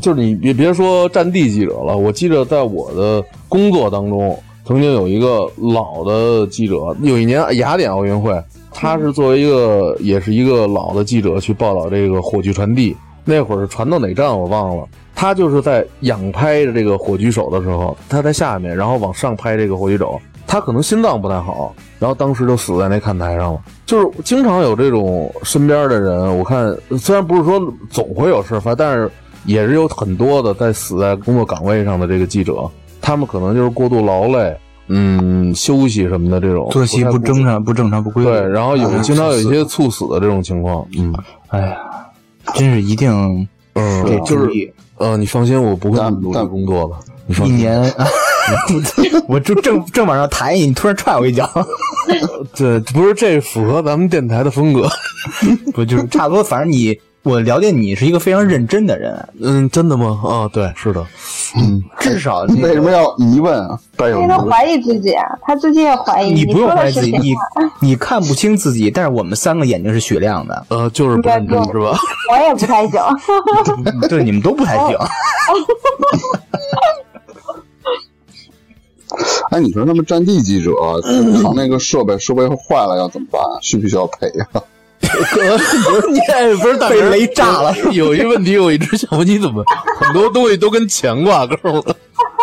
[0.00, 8.40] 就是你别别说战地记者了，我记得在我的工作当中，曾经有一个老的记者，有一年雅典奥运会，
[8.70, 12.96] 他是作为一个也是一个老的记者去报道这个火炬传递。
[13.24, 20.18] 那会儿传到哪站我忘了，他就是在仰拍着这个火炬手的时候，他在下面，然后往上拍这个火炬手，
[20.48, 23.60] 他可能心脏不太好，然后当时就死在那看台上了。
[23.84, 29.10] 就是经常有这种身边的人，我看虽然不是说总会有事发，但是
[29.44, 32.68] 也是有很多的在死在工作岗位上的这个记者，
[33.00, 38.30] 他们可能就是过度劳累，嗯，休息什么的这种作息不正常、不正常、不规律。
[38.30, 41.14] 对，然后有哎经常有一些猝死的这种情况，嗯
[41.48, 41.76] 哎呀，
[42.54, 44.74] 真是一定嗯，就是。
[44.98, 47.56] 呃，你放心，我不会但努力工作的，你放心。
[47.56, 47.80] 一年，
[49.28, 51.48] 我就正正往上抬你，你突然踹我一脚，
[52.56, 54.88] 对不是这符合咱们电台的风格，
[55.74, 56.42] 不就是差不多？
[56.42, 60.20] 反正你，我了解你是一个非常认真的人，嗯，真的吗？
[60.24, 61.04] 啊，对，是的，
[61.56, 63.78] 嗯至少那个为什么要疑问啊？
[63.96, 64.22] 带有疑问。
[64.22, 66.32] 因为他怀疑自己，他自己也怀疑。
[66.32, 67.34] 你不用怀疑自己，你
[67.80, 71.98] 你看不清自己，但是我们三个眼睛是雪亮的，呃，就是不认真是吧？
[72.30, 73.00] 我也不太行。
[74.08, 74.96] 对你们都不太行。
[79.50, 80.72] 哎，你说他们战地记者
[81.42, 83.40] 扛那个设备，设备坏了要怎么办？
[83.60, 84.62] 需不需要赔啊？
[85.00, 89.62] 不是你也不是大被雷炸了 有一个问题，我一直想问你怎么
[89.98, 91.96] 很多东西都跟钱挂钩了？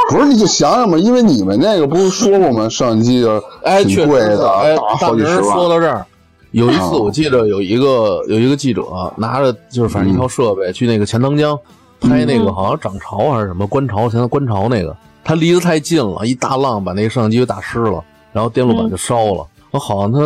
[0.10, 2.70] 不是，你就想想吧，因为你们那个不是说过吗？
[2.70, 5.54] 摄像机的哎，确实挺贵的，哎，打大明好几十万。
[5.54, 6.06] 说到这儿，
[6.52, 8.84] 有一次哦我记得有一个有一个记者
[9.18, 11.58] 拿着就是反正一套设备去那个钱塘江
[12.00, 14.96] 拍那个好像涨潮还是什么观潮，现在观潮那个，
[15.26, 18.02] 他离得太近了，一大浪把那个摄像机给打湿了，
[18.32, 19.46] 然后电路板就烧了。
[19.72, 20.20] 我好像他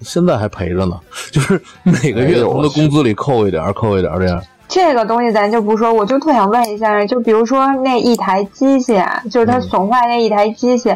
[0.00, 0.98] 现在还赔着呢，
[1.30, 4.40] 就是每个月从他工资里扣一点儿，扣一点儿这样。
[4.66, 8.98] 这个东西咱就不说，我就特想问一下，就比如说那一台机器，
[9.30, 10.90] 就是它损坏那一台机器，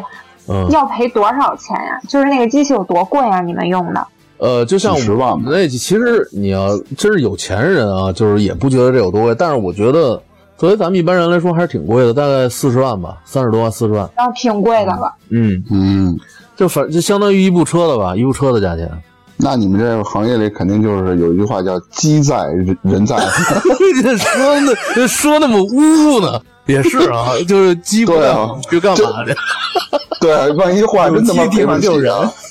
[0.47, 3.41] 嗯，要赔多少钱呀、就是那个机器有多贵啊？
[3.41, 4.07] 你们用的？
[4.37, 10.21] 呃，就像几十万吧那其实你要真是有钱人啊，就是也不觉得这有多贵，但是我觉得
[10.59, 14.09] 作为咱们一般人来说还是挺贵的，大概四十万吧，三十多万，四十万。
[14.17, 15.13] 然后挺贵的了。
[15.29, 16.19] 嗯，嗯，
[16.57, 18.91] 就反就相当于一部车的吧，一部车的价钱。
[19.37, 23.15] 那你们这个行业里肯定就是有一句话叫“机在人人在
[24.03, 29.33] 这说那这说那么污呢，也是啊，就是鸡不啊去干嘛去？”。
[30.19, 32.29] 对，万一话真他妈有机地赔不起方就人啊！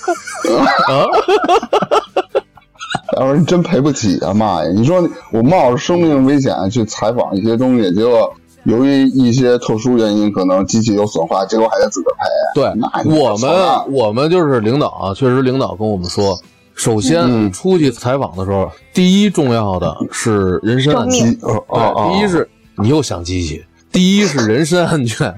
[3.16, 4.70] 要不然真赔不起啊妈呀！
[4.74, 8.30] 你说我冒着生命危险去采访一些东西，结果
[8.64, 12.26] 由于一些特殊原因，可能机器有损坏，结果还得自个儿赔。
[12.54, 16.38] 对我们我们就是领导啊，确实领导跟我们说，
[16.74, 21.32] 首先嗯出去采访的时候，第一重要的是人身安全。
[21.32, 25.34] 机哦哦哦，对，第一是你又想机器，第一是人身安全，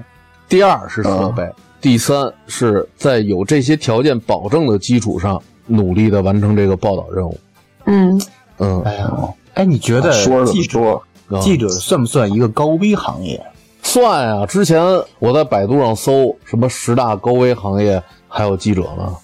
[0.49, 1.49] 第二是设备，
[1.79, 7.37] 第三是在有这些条件保证的基础上，努力的完成这个报道任务。
[7.85, 8.21] 嗯，
[8.59, 9.11] 嗯，哎呀，
[9.55, 10.11] 哎，你觉得
[10.45, 11.01] 记者
[11.41, 13.41] 记者算不算一个高危行业？
[13.83, 14.81] 算啊、之前
[15.19, 19.15] 我在百度上搜什么十大高危行业，还有记者呢。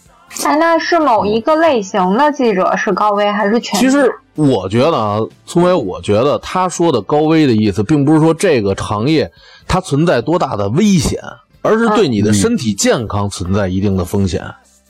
[0.43, 3.79] 哎，那是某一个类型的记者是高危，还是全？
[3.79, 9.31] 其实我觉得啊，聪伟，我觉得他说的高危的意思，并不是说这个行业
[9.67, 11.19] 它存在多大的危险，
[11.61, 14.43] 而是对你的身体健康存在一定的风险。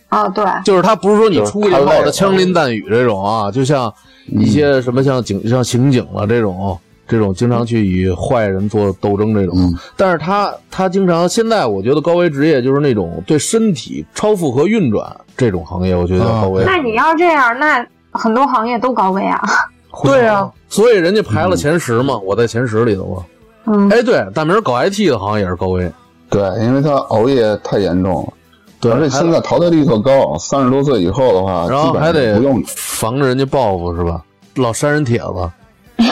[0.09, 1.99] 啊，对，就是他不是说你出去以就是太累了。
[1.99, 3.93] 后的枪林弹雨这种啊，就像
[4.27, 6.77] 一些什么像警像刑警了这种。
[7.09, 9.73] 这种经常去与坏人做斗争这种，嗯。
[9.95, 16.65] 但是他他经常现在我觉得高危职业就是那种对身体超负荷运转这种行业，我觉得啊高危。
[16.65, 17.81] 那你要这样，那
[18.11, 19.41] 很多行业都高危啊。
[20.03, 23.23] 对啊，所以人家排了前十嘛，我在前十里头嘛。
[23.67, 25.89] 嗯，哎，对，大明搞 IT 的好像也是高危，
[26.29, 28.33] 对，因为他熬夜太严重了，
[28.79, 34.21] 对，而且现在淘汰率特高，三十多岁以后的话，然后基本还得不用防着人家报复是吧？
[34.55, 35.51] 老删人帖子，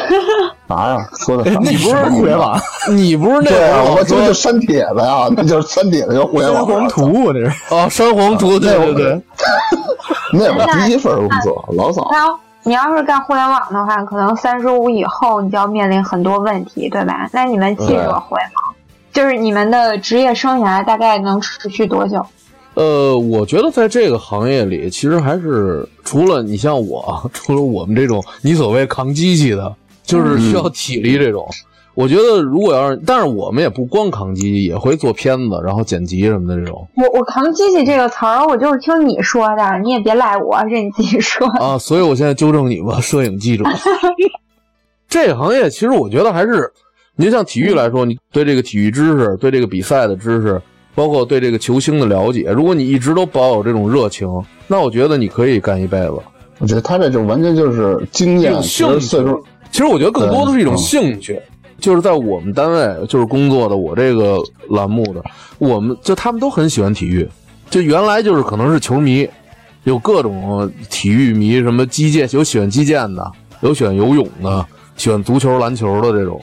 [0.67, 1.07] 啥呀？
[1.19, 1.59] 说的啥？
[1.61, 2.59] 那不是互联网，
[2.89, 7.51] 你不是那对啊，会儿老我这就说删帖子呀，那就是删帖子，就互联网删黄图这是。
[7.69, 9.21] 哦，删黄图，对对对，
[10.33, 12.09] 那我第一份工作，老早
[12.63, 17.29] 你要是干互联网的话，可能三十五以后你就要面临很多问题，对吧？
[17.31, 18.73] 那你们记者会吗？
[19.13, 22.25] 就是你们的职业生涯大概能持续多久？
[22.75, 31.47] 呃，我觉得在这个行业里，其实还是除了你像我，除了我们这种你所谓扛机器的，就是需要体力这种。
[31.93, 41.65] 我觉得如果要是，但是我们也不光扛机器，也会做片子，然后剪辑什么的这种我我扛机器这个词儿，我就是听你说的，你也别赖我，是你自己说的。
[41.65, 41.77] 啊。
[41.77, 43.63] 所以我现在纠正你吧，摄影记者。
[45.07, 46.69] 这个行业其实我觉得还是，
[47.15, 50.61] 你就像体育来说，你对这个体育知识，对这个比赛的知识，
[50.95, 54.27] 包括对这个球星的了解，如果你一直都保有这种热情，
[54.65, 56.13] 那我觉得你可以干一辈子。
[56.57, 61.37] 我觉得他这就完全就是经验，兴趣实岁数其实我觉得更多的是一种兴趣，
[61.79, 64.37] 就是在我们单位就是工作的我这个
[64.69, 65.21] 栏目的，
[65.57, 67.27] 我们就他们都很喜欢体育，
[67.69, 69.27] 就原来就是可能是球迷，
[69.83, 74.65] 有各种体育迷，什么击剑，有喜欢击剑的，有喜欢游泳的，
[74.95, 76.39] 喜欢足球、篮球的这种。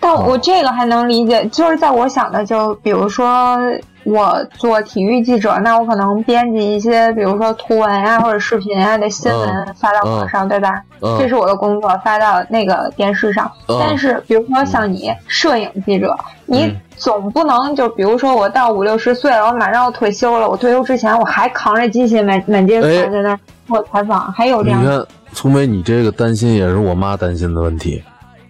[0.00, 3.58] 但我这个还能理解，就是在我想的，就比如说
[4.04, 10.82] 我做体育记者，那我可能编辑一些，比如说图文啊或者视频啊的新闻嗯发到网上，对吧？
[11.00, 13.50] 嗯这是我的工作，发到那个电视上。
[13.66, 28.02] 嗯但是比如说像你摄影记者，你嗯总不能就比如说我到五六十岁了，我马上要退休了，我退休之前我还扛着机器满满街哎跑在那儿做采访，还有这样你看，聪梅，你这个担心也是我妈担心的问题。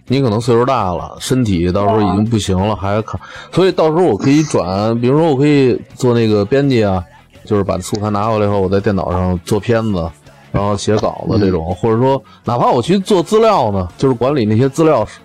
[0.08, 3.20] 你可能岁数大了，身体到时候已经不行了，还看，
[3.52, 7.02] 所以到时候我可以转，比如说我可以做那个编辑啊，
[7.44, 10.10] 就是把素材拿回来以后，我在电脑上做片子，
[10.50, 15.20] 然后写稿子这种，或者说哪怕我去做资料呢，就是管理那些资料室。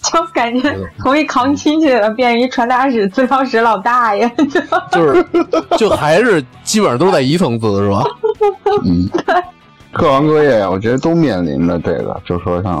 [0.00, 4.60] 就感觉从一扛亲戚的变成一传达室、资料室老大爷，就
[4.92, 5.26] 就是
[5.76, 8.04] 就还是基本上都是在一层次是吧？
[8.86, 9.08] 嗯，
[9.92, 12.74] 各行各业，我觉得都面临着这个，就说像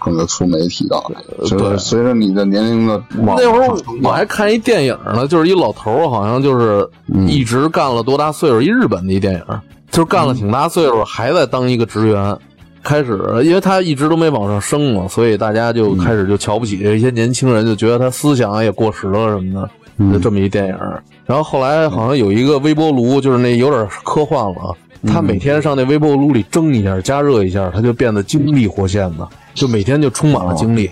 [0.00, 3.68] 刚才苏梅提到的，就对是随着你的年龄的往那会儿
[4.02, 9.42] 我还看一电影呢，就是一老头儿，好像就是嗯一直干了多大岁数，一日本的一电影，
[9.90, 12.36] 就是干了挺大岁数，还在当一个职员。
[12.82, 19.54] 开始，因为他一直都没往上升嘛，所以大家就开始就瞧不起这些年轻人，就觉得他思想也过时了什么
[19.98, 20.76] 的，就这么一电影。
[21.24, 24.68] 然后后来好像有一个微波炉，就是那有点科幻了啊，
[25.06, 30.90] 他每天上那微波炉里蒸一下、加热一下，他就变得精力活现的，就每天就充满了精力。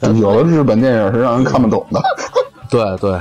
[0.00, 2.00] 有的日本电影是让人看不懂的。
[2.70, 3.18] 对对，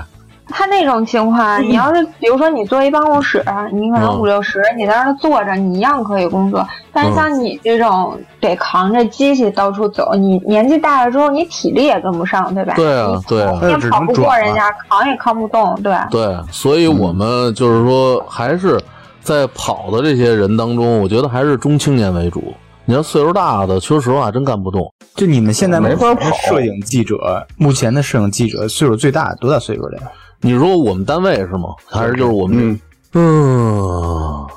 [0.50, 6.68] 他那种情况，你要是比如说你坐一办公室，你可能嗯五六十，你在那坐着，你一样可以工作。
[6.92, 12.74] 但是像你这种得扛着机器到处走，你年纪大了之后，你体力也跟不上，对吧？
[12.76, 15.96] 对啊对啊你也跑不过人家，扛也扛不动，对。
[16.12, 18.80] 对，所以我们就是说，还是
[19.28, 22.54] 在跑的这些人当中，我觉得还是中青年为主。
[22.86, 24.90] 你要岁数大的，说实话真干不动。
[25.16, 30.04] 就你们现在没法跑摄影记者，目前的摄影记者岁数最大多大岁数的呀？
[30.40, 31.76] 你说我们单位是吗？
[31.86, 32.80] 还是就是我们嗯，
[33.16, 34.48] 嗯，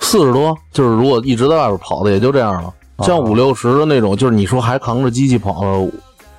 [0.00, 2.72] 四十多，就是如果一直在外边跑的，也就这样了。
[3.00, 5.92] 像五六十的那种，就是你说还扛着机器跑的，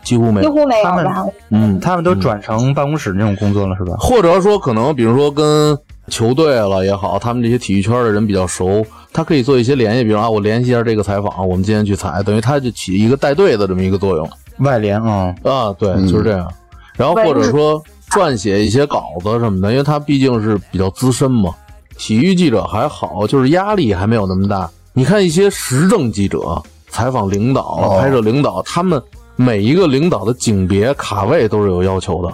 [0.03, 0.49] 几乎没有。
[0.49, 1.23] 几乎没有他们吧？
[1.51, 3.95] 嗯，他们都转成办公室那种工作了，是吧？
[3.99, 5.77] 或者说可能比如说跟
[6.09, 14.29] 球队了也好，他们这些体育圈的人比较熟，他可以做一些联系，比如啊，我联系一下这个采访，我们今天去采，等于他就起一个带队的这么一个作用
[14.59, 16.51] 外联啊，啊，对，嗯就是这样。
[16.95, 21.53] 然后或者说撰写一些稿子什么的，因为他毕竟是比较资深嘛。
[21.97, 24.69] 体育记者还好，就是压力还没有那么大。
[24.93, 29.01] 你看一些时政记者采访领导、哦拍摄领导，他们
[29.35, 32.33] 每一个领导的景别卡位都是有要求的。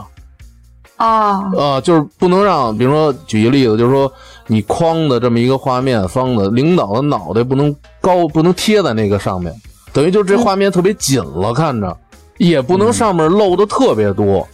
[1.04, 4.10] 啊，啊，就是不能让，比如说举一个例子，就是说
[4.48, 9.54] 你框的这么一个画面方的，领导的脑袋不能高，不能贴在那个上面，
[9.92, 11.98] 等于就是这画面特别紧了，看着
[12.38, 14.48] 也不能上面露的特别多。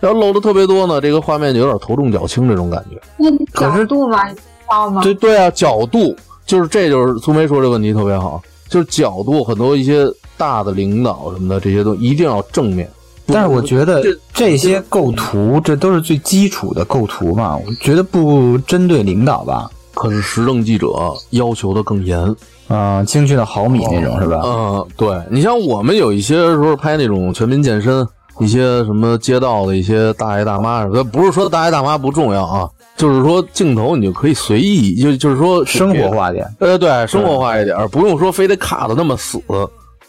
[0.00, 3.00] 要露的特别多呢，这个画面就有点头重脚轻这种感觉。
[3.16, 5.02] 那角度嘛，你知道吗？
[5.02, 12.88] 对对啊，角度就是这就是苏梅说这问题特别好，就是角度很多一些大的领导什么的这些东西一定要正面。
[13.26, 17.56] 但是我觉得这这些构图，这都是最基础的构图嘛。
[17.56, 20.88] 我觉得不针对领导吧，可是时政记者
[21.30, 22.34] 要求的更严。
[22.68, 24.40] 啊、精确到毫米那种是吧？
[24.44, 28.04] 嗯，对你像我们有一些时候拍那种全民健身，
[28.40, 36.10] 一些什么街道的一些大爷大妈什么，不是说大爷大妈不重要啊，就是说镜头你就可以随意，就就是说生活。
[36.10, 39.40] 化点，呃，对，生活化一点，不用说非得卡的那么死，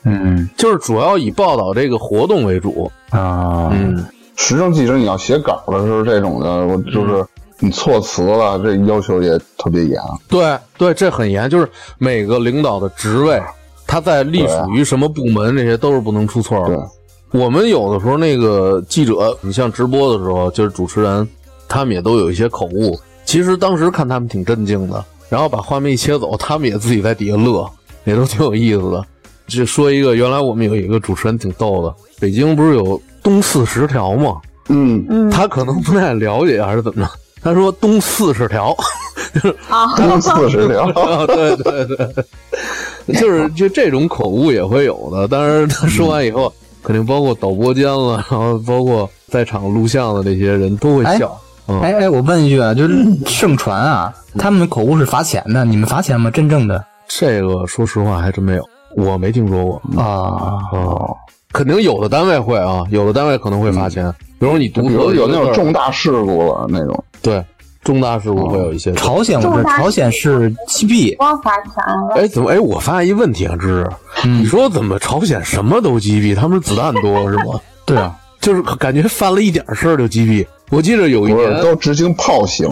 [0.03, 2.91] 嗯就是主要以报道这个活动为主。
[3.09, 7.25] 啊，嗯，时政记者你要写稿的时候，这种的，我就是
[7.59, 9.99] 你措辞了，这要求也特别严。
[10.27, 11.67] 对对，这很严，就是
[11.97, 13.41] 每个领导的职位，
[13.85, 16.87] 他在隶属于什么部门，这些都是不能出错对的。
[17.31, 21.27] 我们有的时候那个记者，你像直播的时候，就是主持人，
[21.67, 22.97] 他们也都有一些口误。
[23.25, 27.69] 其实当时看他们挺震惊的，然后把画面一切走，他们也自己在底下乐，
[28.05, 29.05] 也都挺有意思的。
[29.47, 34.37] 就说一个，原来我们有一个主持人挺逗的，北京不是有东四十条吗？
[34.69, 38.75] 嗯，嗯他可能不太了解还是怎么着，他说东四十条，
[39.33, 39.55] 就是，
[39.95, 45.27] 东四十条，啊，对对对，就是就这种口误也会有的。
[45.29, 46.51] 但是，他说完以后，
[46.83, 51.39] 肯定包括导播间了，然后包括在场录像的这些人都会笑。
[51.69, 52.93] 嗯，哎哎，我问一句啊，就是
[53.25, 56.29] 盛传啊，他们口误是罚钱的，你们罚钱吗？
[56.29, 60.01] 真正的这个说实话还真没有，我没听说过。
[60.01, 61.15] 啊，哦，
[61.53, 67.43] 肯定有的单位会啊，有的单位可能会罚钱，比如你读比如有那种重大事故了那种，对
[67.83, 68.91] 重大事故会有一些。
[68.93, 72.15] 朝鲜我知道，朝鲜是击毙，光罚钱了。
[72.15, 72.51] 哎，怎么？
[72.51, 73.89] 哎，我发现一问题啊，芝芝，
[74.25, 76.35] 嗯你说怎么朝鲜什么都击毙？
[76.35, 77.59] 他们子弹多是吗？
[77.85, 80.45] 对啊，就是感觉犯了一点事儿就击毙。
[80.69, 82.67] 我记得有一不是年，都执行炮刑。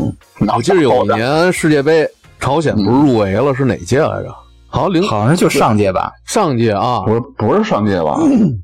[0.53, 2.05] 我记得有一年世界杯，
[2.41, 4.35] 朝鲜不是入围了，是哪届来着？
[4.75, 7.01] 好像零好像就上届吧，上届啊。
[7.05, 8.17] 不是不是上届吧？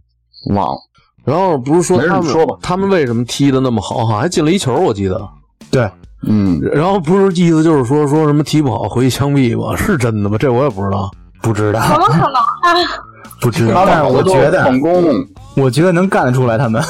[0.53, 0.77] 忘了。
[1.23, 4.05] 然后不是说他们说吧他们为什么踢的那么好？
[4.05, 5.21] 好像还进了一球，我记得。
[5.69, 5.89] 对，
[6.27, 9.75] 嗯，然后不是意思就是说说什么踢不好回去枪毙吧？
[9.77, 10.37] 是真的吗？
[10.39, 11.09] 这我也不知道。
[11.41, 12.75] 不知道，怎么可能啊？
[13.39, 14.71] 不知道，但是我觉得，
[15.55, 16.83] 我觉得能干得出来他们。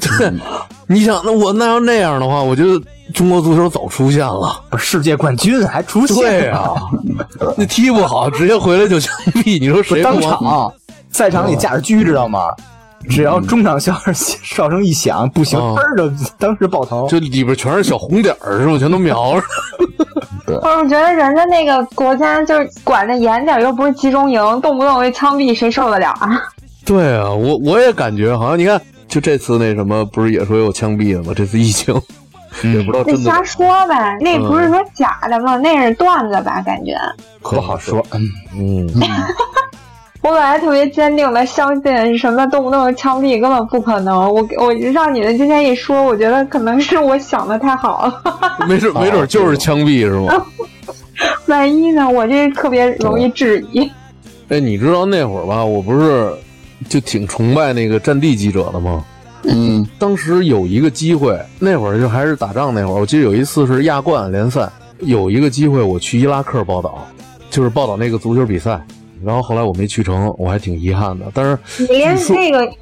[0.00, 0.32] 对，
[0.88, 2.80] 你想，那我那要那样的话，我觉得
[3.14, 4.60] 中国足球早出现了。
[4.70, 6.74] 不是世界冠军还出现，对啊，
[7.56, 10.72] 那踢不好直接回来就枪毙，你说谁当场
[11.10, 12.40] 赛场里架着狙，知道吗？
[13.08, 13.94] 只要中场哨
[14.42, 17.08] 哨声一响，不行，哦嘣儿就当时爆头。
[17.08, 18.76] 就里边全是小红点儿，是吧？
[18.78, 19.46] 全都瞄着。
[20.46, 26.28] 我觉得人家那个国家就是管的严点，又不是集中营，动不动就枪毙，谁受得了啊？
[26.84, 31.32] 对啊，我我也感觉好像你看，就这次那什么，不是也说有枪毙的吗？
[31.34, 31.94] 这次疫情，
[32.64, 35.56] 也不知道那真的瞎说呗，那不是说假的吗？
[35.58, 36.62] 那是段子吧？
[36.64, 36.94] 感觉
[37.40, 38.04] 不好说。
[38.12, 38.88] 嗯，嗯，
[40.22, 44.18] 我本来特别坚定的相信什么动不动就枪毙根本不可能。
[44.34, 48.22] 我我让你们今天一说，我觉得可能是我想的太好了。
[48.68, 50.44] 没准没准就是枪毙是吗？
[51.46, 52.08] 万一呢？
[52.08, 53.88] 我这特别容易质疑。
[54.48, 55.64] 哎，你知道那会儿吧？
[55.64, 56.32] 我不是
[56.88, 59.04] 就挺崇拜那个战地记者的吗？
[59.44, 64.68] 嗯， 当时有一个机会，那会儿就还是打仗那会儿，我记得有一次是亚冠联赛，
[65.00, 67.06] 有一个机会我去伊拉克报道，
[67.50, 68.80] 就是报道那个足球比赛。
[69.24, 71.26] 然后后来我没去成，我还挺遗憾的。
[71.34, 72.72] 但是你连那个，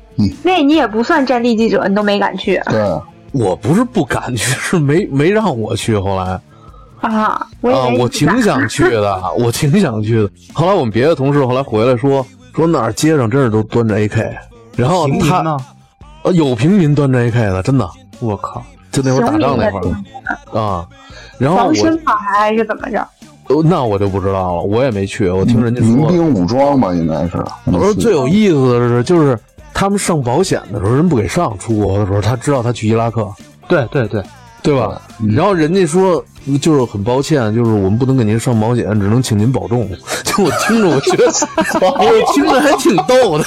[0.43, 3.01] 那你也不算战地记者，你都没敢去对，
[3.33, 5.97] 我不是不敢去， 是没没让我去。
[5.97, 6.39] 后来
[7.01, 7.11] 啊？
[7.11, 7.47] 啊，
[7.99, 10.31] 我挺想去的， 我挺想去的。
[10.53, 14.31] 后来我们别的同事后来回来说，说哪儿街上真是都端着 AK，
[14.77, 15.57] 然后他呢？
[16.27, 18.61] 呃有平民端着 AK 的，真的，我靠，
[18.91, 20.85] 就那会儿打仗那会儿啊。
[21.39, 23.07] 然后防我身法还是怎么着？
[23.49, 25.97] 呃那我就不知道了，我也没去，我听人家说的。
[25.97, 27.37] 民兵武装吧，应该是。
[27.67, 29.39] 我说最有意思的是，就是
[29.73, 33.33] 他们上保险的时候，人不给上，出国的时候，他知道他去伊拉克，
[33.69, 34.21] 对对对，
[34.65, 35.01] 对吧？
[35.33, 36.25] 然后人家说，
[36.61, 39.89] 就是很抱歉，就是我们不能给您上保险，只能请您保重。
[40.25, 41.33] 就我听着，我觉得，
[41.81, 43.45] 我听着还挺逗的。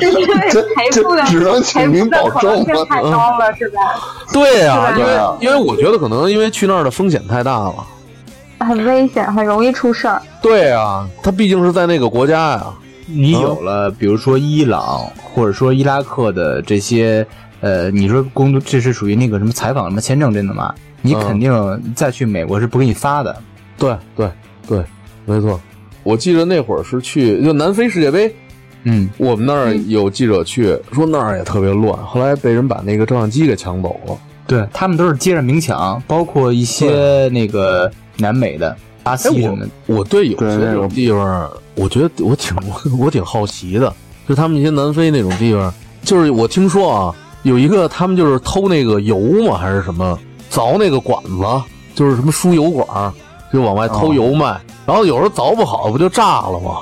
[0.00, 0.12] 这
[0.50, 3.80] 这赔付的这只能赔请您付的保重性太高了，是吧？
[4.32, 7.74] 对呀、因为啊因为我觉得可能因为去那儿的风险太大了。
[8.60, 10.20] 很危险，很容易出事儿。
[10.42, 12.66] 对啊、他毕竟是在那个国家呀。
[13.06, 17.26] 你有了，比如说伊朗或者说伊拉克的这些，
[17.60, 20.74] 呃，你说工作这是属于那个什么采访什么签证真的吗？
[21.02, 23.36] 你嗯肯定再去美国是不给你发的。
[23.76, 24.30] 对对
[24.66, 24.84] 对，
[25.24, 25.60] 没错。
[26.02, 28.34] 我记得那会儿是去就南非世界杯，
[28.84, 34.16] 嗯，我们那儿有记者去说那儿也特别乱，后来被人把那个照相机给抢走了。
[34.46, 39.68] 对他们都是接着明抢，包括一些那个南美的、巴哎，西什么的。
[39.86, 43.92] 我我对有些这种对那种地方，我觉得我挺我我挺好奇的，
[44.26, 45.72] 就他们一些南非那种地方，
[46.02, 50.18] 就是我听说啊，有一个他们就是偷那个油嘛，还是什么
[50.50, 51.62] 凿那个管子，
[51.94, 53.12] 就是什么输油管，
[53.52, 56.78] 就往外偷油卖，然后有时候凿不好，不就炸了吗？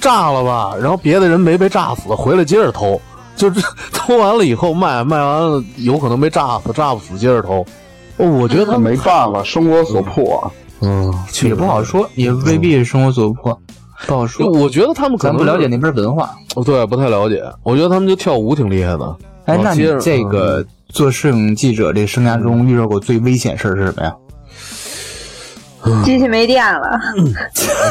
[0.00, 3.00] 炸了吧，然后别的人没被炸死，回来接着偷，
[3.34, 3.60] 就这
[3.92, 7.66] 偷完了以后卖，卖完了有可能被炸死，炸不死接着偷。
[8.18, 10.50] 哦，我觉得他没办法，生活所迫。
[10.80, 11.12] 嗯，
[11.42, 13.58] 也不好说，也未必是生活所迫，
[14.06, 14.48] 不好说。
[14.50, 16.30] 我觉得他们可能咱不了解那边文化。
[16.54, 17.42] 哦，对，不太了解。
[17.64, 19.16] 我觉得他们就跳舞挺厉害的。
[19.46, 24.14] 哎，那你这个做摄影记者这生涯中遇到过最危险事儿是什么呀？
[26.04, 26.98] 机器没电了，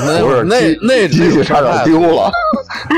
[0.06, 2.30] 那不是那那机器差点丢了。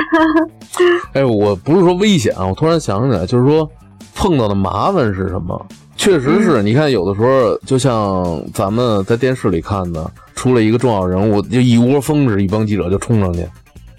[1.14, 3.70] 哎，我不是说危险啊，我突然想起来，就是说
[4.16, 5.66] 碰到的麻烦是什么？
[5.96, 13.46] 确实是，你看有的时候，就像咱们在电视里看的，出了一个重要人物，就一窝蜂似的，一帮记者就冲上去。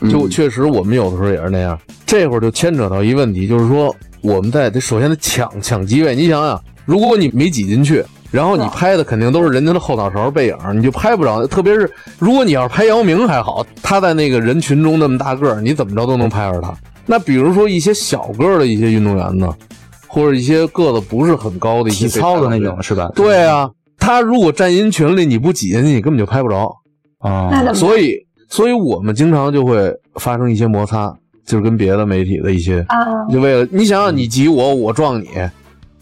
[0.09, 1.79] 就嗯确实，我们有的时候也是那样。
[2.07, 6.15] 这会儿就牵扯到一问题，就是说我们在得首先得抢抢机位。
[6.15, 11.47] 你想想，如果你没挤进去，然后你拍的肯定都是人家的后脑勺背影，你就拍不着。
[11.47, 16.75] 特别是如果你要是拍姚明还好，他在那个人群中那么大个儿，你怎么着都能拍着他。
[17.07, 19.53] 那比如说一些小个儿的一些运动员呢，
[20.07, 23.11] 或者一些个子不是很高的一些体操的那种是吧？
[23.15, 26.73] 对啊，他如果站人群里你不挤进去，你根本就拍不着。
[27.19, 27.75] 啊，那怎么？
[27.75, 28.15] 所以，
[28.51, 35.29] 所以我们经常就会发生一些摩擦，就是跟别的媒体的一些，啊，就为了你想想，你挤我，我撞你，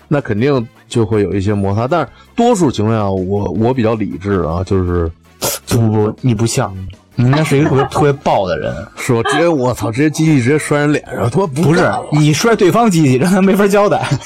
[0.09, 1.87] 那肯定就会有一些摩擦。
[1.87, 5.11] 但是多数情况下，我我比较理智啊，就是
[5.69, 6.75] 不不不，你不像，
[7.15, 8.75] 你应该是一个特别特别暴的人。
[8.97, 14.09] 是吧直接我操，直接机器直接摔人脸上，他妈不不是你摔对方机器，让他没法交代。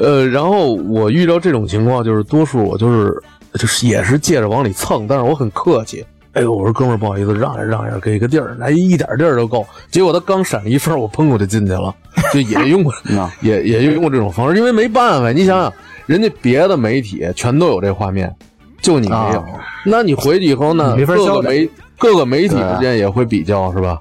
[0.00, 3.20] 呃，然后我遇到这种情况，就是多数我就是
[3.54, 6.04] 就是也是借着往里蹭，但是我很客气。
[6.32, 9.66] 哎呦，我说哥们儿，不好意思，让一让一下，给个地儿，来一点地儿就够。
[9.90, 11.92] 结果他刚闪了一分，我砰我就进去了，
[12.32, 12.92] 就也用过，
[13.42, 15.72] 也也用过这种方式，因为没办法，你想想，
[16.06, 18.32] 人家别的媒体全都有这画面，
[18.80, 19.46] 就你没有，啊
[19.84, 23.98] 那你回去以后呢，各个媒各个媒体之间也会比较，是吧？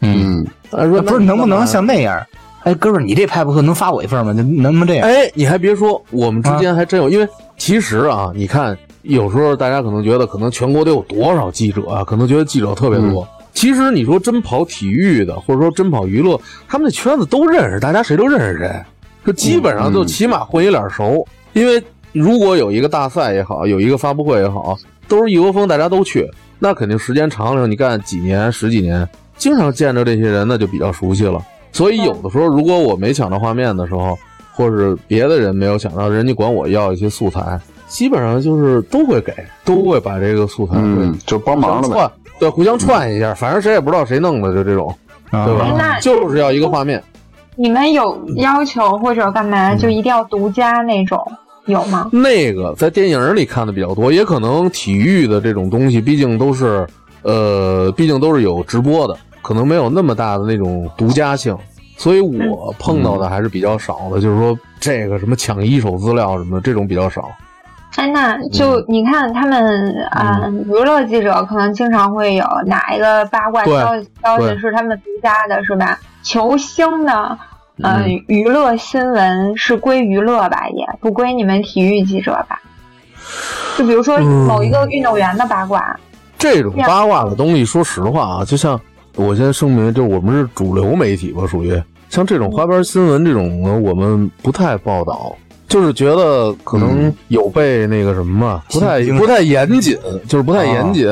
[0.00, 2.20] 嗯，他说不是能不能像那样？
[2.64, 4.34] 哎，哥们儿，你这拍不错，能发我一份吗？
[4.34, 5.08] 就能不能这样？
[5.08, 8.76] 哎，你还别说，我们之间还真有，因为其实啊，你看，
[9.08, 13.26] 有时候大家可能觉得，可能全国得有多少记者啊，可能觉得记者特别多。
[13.54, 16.38] 其实你说真跑体育的，或者说真跑娱乐，
[16.68, 18.70] 他们的圈子都认识，大家谁都认识谁，
[19.24, 21.26] 就基本上就起码混一脸熟。
[21.54, 21.82] 因为
[22.12, 24.76] 如果有一个大赛也好，有一个发布会也好，
[25.08, 31.42] 都是一窝蜂，大家都去，那肯定时间长了，你干几年、十几年，经常见着这些人，那就比较熟悉了。
[31.72, 34.18] 所以有的时候，如果我没抢到画面的时候，
[34.52, 37.58] 或是别的人没有抢到，人家管我要一些素材，
[37.88, 39.34] 基本上就是都会给，
[39.64, 41.94] 都会把这个素材会嗯，就帮忙了呗。
[41.94, 44.94] 串，对，互相串一下，反正谁也不知道谁弄的，就这种，
[45.30, 45.74] 对啊吧？
[45.76, 47.02] 那就是要一个画面。
[47.56, 51.20] 你们有要求或者干嘛，就一定要独家那种，
[51.66, 52.08] 有吗？
[52.12, 56.86] 那个在电影里看的比较多，也可能体育的这种东西，毕竟都是
[57.22, 61.56] 呃，毕竟都是有直播的，可能没有那么大的那种独家性，
[61.96, 64.20] 所以我碰到的还是比较少的。
[64.20, 67.28] 就是说，这个什么抢一手资料什么的，这种比较少。
[67.96, 75.98] 哎，那就你看他们啊、娱乐记者可能经常会有哪一个八卦消息消息是他们独家的，是吧？
[76.22, 77.12] 球星的
[77.82, 78.24] 呃、嗯。
[78.28, 82.60] 娱乐新闻是归娱乐吧，也不归你们体育记者吧？
[83.76, 84.46] 就比如说嗯。
[84.46, 85.98] 某一个运动员的八卦，
[86.38, 88.80] 这种八卦的东西，说实话啊，就像
[89.16, 91.82] 我先声明，就我们是主流媒体吧，属于。
[92.10, 95.36] 像这种花边新闻这种呢，我们不太报道，
[95.68, 99.96] 就是觉得可能有被那个什么嘛，不太不太严谨，
[100.26, 101.06] 就是不太严谨，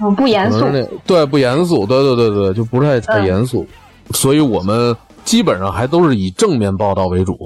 [0.00, 0.66] 嗯，不严肃
[1.06, 3.66] 对不严肃，对对对对，就不太太嗯严肃，
[4.12, 4.94] 所以我们
[5.24, 7.38] 基本上还都是以正面报道为主。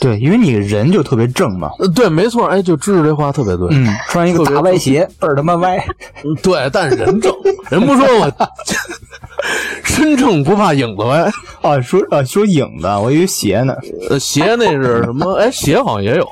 [0.00, 1.70] 对，因为你人就特别正嘛。
[1.78, 3.68] 呃，对，没错，哎，就知识这话特别对。
[3.72, 5.76] 嗯，穿一个大歪鞋，倍儿他妈歪。
[6.24, 7.32] 嗯对，但是人正，
[7.70, 8.30] 人不说我
[9.98, 11.30] 身正不怕影子歪。
[11.62, 13.74] 啊， 说啊说影子，我以为鞋呢。
[14.08, 15.34] 呃，鞋那是什么？
[15.40, 16.26] 哎，鞋好像也有。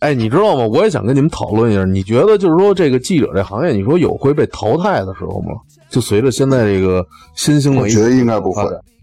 [0.00, 0.66] 哎，你知道吗？
[0.66, 5.54] 我也想跟你们讨论一下，你觉得就是说这个记者这行业，你说有会被淘汰的时候吗？
[5.90, 7.04] 就随着现在这个
[7.34, 8.62] 新兴媒体我觉得应该不会。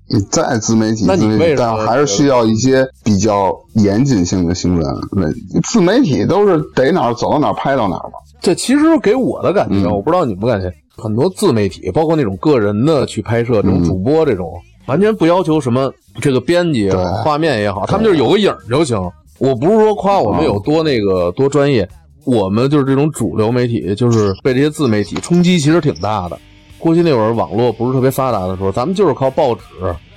[0.10, 4.86] 你再自媒体，那你为什么但还是需要一些比较严谨性的新闻。
[5.12, 5.30] 那
[5.64, 8.14] 自媒体都是逮哪儿走到哪儿拍到哪儿吧。
[8.40, 14.52] 这其实给我的感觉，嗯我不知道你们感觉，很多自媒体，包括那种个人的去拍摄，这种主播这种，
[14.88, 16.90] 完全不要求什么这个编辑
[17.24, 19.00] 画面也好，他们就是有个影儿就行。
[19.38, 21.88] 我不是说夸我们有多那个多专业，
[22.26, 26.38] 我们就是这种主流媒体，就是被这些自媒体冲击其实挺大的。
[26.80, 29.62] 过去那会儿网络不是特别发达的时候，咱们就是靠报纸、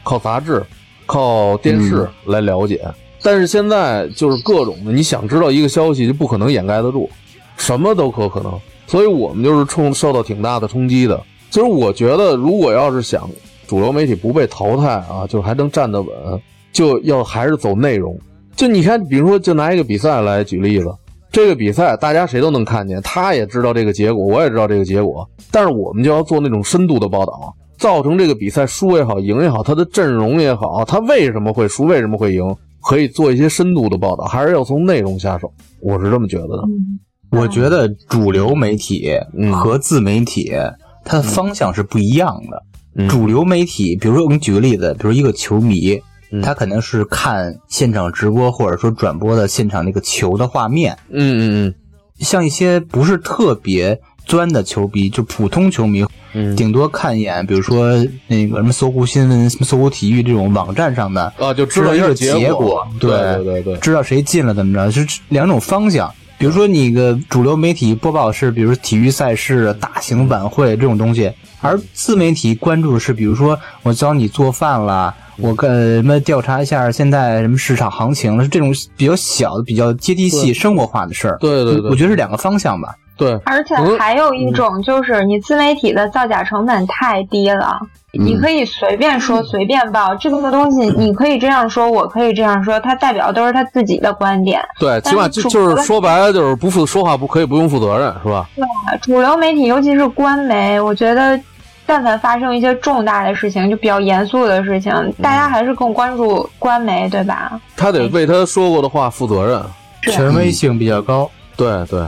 [0.02, 0.64] 靠杂志、
[1.04, 2.82] 靠电视来了解。
[3.22, 7.08] 但是现在就是各种的，你想知道一个消息就不可能掩盖得住，
[7.58, 8.52] 什么都可可能。
[8.90, 11.22] 所以我们就是冲受到挺大的冲击的。
[11.48, 13.30] 其实我觉得，如果要是想
[13.68, 16.12] 主流媒体不被淘汰啊，就还能站得稳，
[16.72, 18.18] 就要还是走内容。
[18.56, 20.92] 就你看，比如说，就拿一个比赛来举例子，
[21.30, 36.62] 这个比赛大家谁都能看见，他也知道这个结果，我也知道这个结果，但是我们就要做那种深度的报道，造成这个比赛输也好，赢也好，他的阵容也好，他为什么会输，为什么会赢，可以做一些深度的报道，还是要从内容下手，我是这么觉得的。
[37.30, 39.52] 我觉得主流媒体嗯。
[39.52, 40.52] 和自媒体
[41.04, 42.62] 它的方向是不一样的。
[42.96, 43.08] 嗯。
[43.08, 46.00] 主流媒体，比如说我给你举个例子，比如一个球迷，
[46.30, 46.42] 嗯。
[46.42, 51.74] 他可能是看现场直播或者说转播的现场那个球的画面，嗯嗯嗯。
[52.18, 56.04] 像一些不是特别钻的球迷，就普通球迷，
[56.34, 56.54] 嗯。
[56.54, 62.86] 顶多看一眼，比如说那个什么搜狐新闻、什么搜狐体育这种网站上的，嗯啊，就知道一个结果。
[62.98, 66.12] 对对对对，知道谁进了怎么着，是两种方向。
[66.40, 71.30] 比如说，你个主流媒体播报是，比如体育赛事、大型晚会这种东西，
[71.60, 81.36] 而自媒体关注的是，比如说我教你做饭啦，我跟什么调查一下现在什么市场行情了，是这种比较小的、比较接地气、生活化的事儿。
[81.40, 82.94] 对对对我觉得是两个方向吧。
[83.20, 87.78] 对，而且嗯还有一种就是你自媒体的造假成本太低了，
[88.18, 94.58] 你可以随便说随便报，这个东西你可以这样说，我可以这样说，它代表都是他自己的观点。
[94.78, 98.48] 对，起码就就是说白了就是不负说话不可以不用负责任，是吧？
[98.56, 98.64] 对
[99.02, 101.38] 主流媒体，尤其是官媒，我觉得，
[101.84, 104.90] 但凡发生一些重大的事情，就比较严肃的事情，
[105.20, 107.60] 大家还是更关注官媒，对吧？
[107.76, 109.62] 他得为他说过的话负责任。
[110.02, 111.30] 权威性比较高。
[111.58, 112.00] 对对，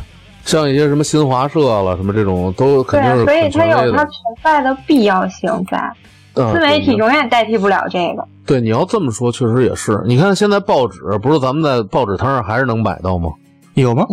[0.45, 4.05] 像一些什么新华社了什么这种，都肯对啊，定是所以它有它。
[4.05, 4.13] 存
[4.43, 5.79] 在的必要性在。
[5.79, 5.93] 嗯
[6.35, 8.27] 自媒体永远代替不了这个。
[8.47, 10.01] 对，你要这么说，确实也是。
[10.07, 13.29] 你看现在报纸，不是咱们在报纸摊上还是能买到吗？
[13.75, 14.07] 有吗？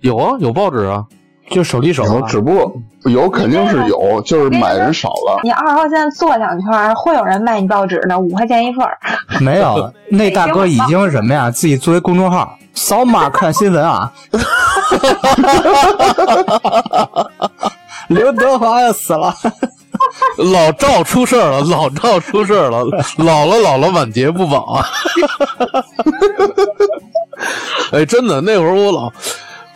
[0.00, 1.04] 有啊，有报纸啊。
[1.50, 2.04] 就手机手。
[2.28, 2.72] 只不过
[3.10, 5.40] 有肯定是有，就是买人少了。
[5.42, 8.96] 你二号线坐两圈，会有人卖你报纸的，五块钱一份儿。
[9.42, 11.50] 没有，那大哥已经什么呀？
[11.50, 14.12] 自己作为公众号，扫码看新闻啊。
[18.08, 19.34] 刘德华要死了，
[20.52, 22.84] 老赵出事儿了，老赵出事儿了，
[23.18, 24.86] 老了老了，晚节不保啊！
[27.92, 29.12] 哎，真的，那会儿我老，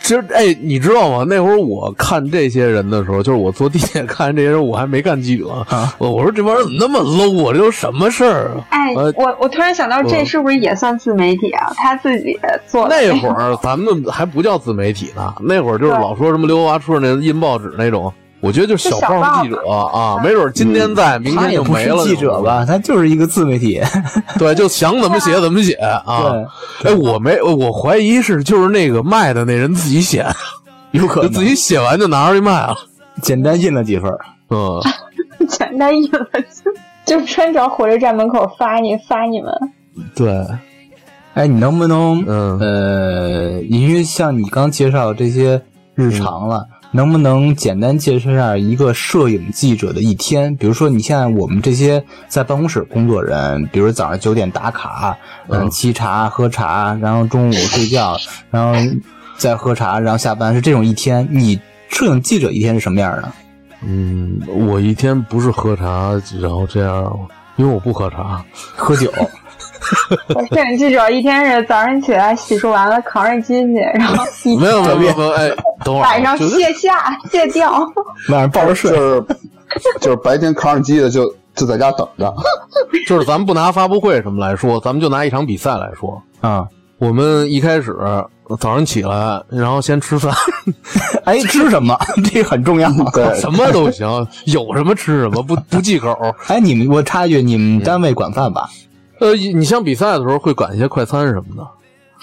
[0.03, 1.23] 其实哎，你知道吗？
[1.27, 5.49] 那会儿我看这些人的时候，就是我坐地铁 看这些人，我还没干记者。
[5.69, 7.53] 啊我我说这帮人怎么那么 low 啊？
[7.53, 8.65] 这都什么事儿啊？
[8.69, 11.71] 哎，呃我我突然想到，这嗯是不是也算自媒体啊？
[11.75, 12.37] 他自己
[12.67, 18.11] 做的那会儿咱们还不叫自媒体呢，那会儿就是老说什么刘德华出那印报纸那种。
[18.41, 22.03] 我觉得就是小报报记者啊，没准儿今天在，明天就没了。
[22.03, 22.65] 记者吧？
[22.65, 23.79] 他就是一个自媒体。
[24.39, 26.45] 对，就想怎么写怎么写啊。
[26.81, 30.25] 对，哎，我没，我怀疑是就是那个卖的那人自己写，
[30.91, 32.75] 有可能自己写完就拿出去卖了。
[33.21, 34.11] 简单印了几份。
[34.49, 34.81] 嗯，
[35.47, 36.27] 简单印了
[37.05, 39.53] 就就专找火车站门口发你发你们。
[40.15, 40.47] 对，
[41.35, 45.61] 哎，你能不能，嗯呃，因为像你刚介绍这些
[45.93, 50.55] 日常了，能不能简单介绍一下一个摄影记者的一天？
[50.57, 55.17] 比如说，你像我们这些在办公室工作人，比如早上九点打卡，
[55.47, 58.17] 嗯，嗯沏茶喝茶，然后中午睡觉，
[58.49, 58.77] 然后
[59.37, 61.27] 再喝茶，然后下班，是这种一天。
[61.31, 63.31] 你摄影记者一天是什么样的？
[63.83, 66.11] 嗯，我一天不是喝茶，
[66.41, 67.17] 然后这样，
[67.55, 68.43] 因为我不喝茶。
[68.75, 69.11] 喝酒。
[70.35, 75.49] 我摄影记者一天是早上起来洗漱完了扛着机去，然后一没有没有没有哎，
[75.83, 77.71] 等会儿啊，晚上卸下卸掉。
[78.29, 79.25] 晚上抱着睡，就是
[79.99, 82.33] 就是白天扛着机的就就在家等着。
[83.07, 86.21] 就是咱们不拿发布会什么来说，咱们就拿一场比赛来说。
[86.41, 86.65] 啊，
[86.99, 87.95] 我们一开始
[88.59, 90.33] 早上起来，然后先吃饭，
[91.25, 91.97] 哎，吃什么？
[92.31, 92.89] 这个很重要。
[93.13, 94.07] 对，什么都行，
[94.45, 96.15] 有什么吃什么，不不忌口。
[96.47, 98.69] 哎，你们我插一句，你们单位管饭吧？
[99.21, 101.65] 呃，你像比赛的时候会赶一些快餐什么的，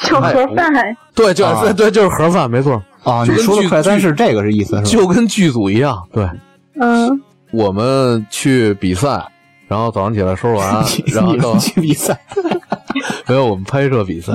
[0.08, 0.72] 就盒饭，
[1.14, 4.82] 对，就啊对 对，就是盒饭，没错，啊，你说的快餐是这个是意思是吧？
[4.82, 6.02] 就跟剧组一样。
[6.12, 6.28] 对，
[6.80, 7.08] 嗯，
[7.52, 9.24] 我们去比赛，
[9.68, 10.84] 然后早上起来收拾完，
[11.14, 12.20] 然后去比赛，
[13.26, 14.32] 没有我们拍摄比赛，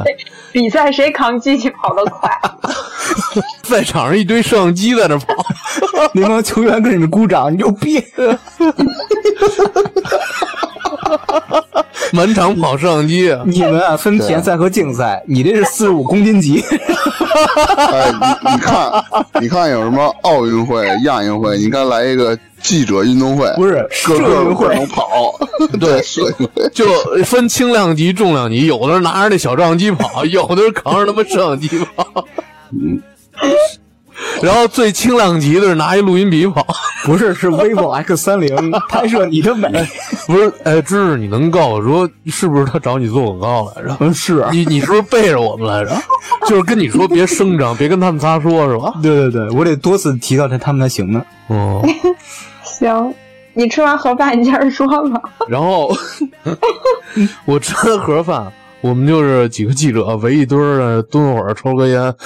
[0.54, 2.32] 比赛谁扛机器跑得快？
[3.64, 5.26] 赛场上一堆摄像机在那跑，
[6.14, 8.02] 那帮球员跟你们鼓掌，你就别。
[12.14, 16.64] 满场跑摄像机啊，你们啊分田赛和竞赛，你这是四十五公斤级。
[17.76, 19.04] 哎，你你看，
[19.42, 21.58] 你看有什么奥运会、亚运会？
[21.58, 23.74] 你看来一个记者运动会，不是
[24.06, 25.34] 个个摄影会不能跑，
[25.82, 26.70] 对，摄影会。
[26.72, 26.86] 就
[27.26, 32.26] 分轻量级、重量级，有的是拿着那小照相机跑，有的是扛着他妈摄像机跑。
[34.42, 36.66] 然后最轻量级的是拿一录音笔跑，
[37.06, 39.70] 不是，是 vivo X 三零 拍摄你的美。
[40.26, 40.52] 不是？
[40.64, 43.98] 哎，芝芝，你能告诉我说是不是他找你做广告来着？
[44.00, 45.96] 嗯，是，你你是不是背着我们来着？
[46.48, 48.94] 就是跟你说别声张，别跟他们仨说，是吧？
[49.02, 51.24] 对对对，我得多次提到他，他们才行呢。
[51.48, 51.82] 哦，
[52.64, 53.14] 行，
[53.54, 55.22] 你吃完盒饭你接着说吧。
[55.48, 55.96] 然后
[57.46, 58.52] 我吃完盒饭，
[58.84, 62.14] 我们就是几个记者围一堆儿的蹲会儿抽根烟，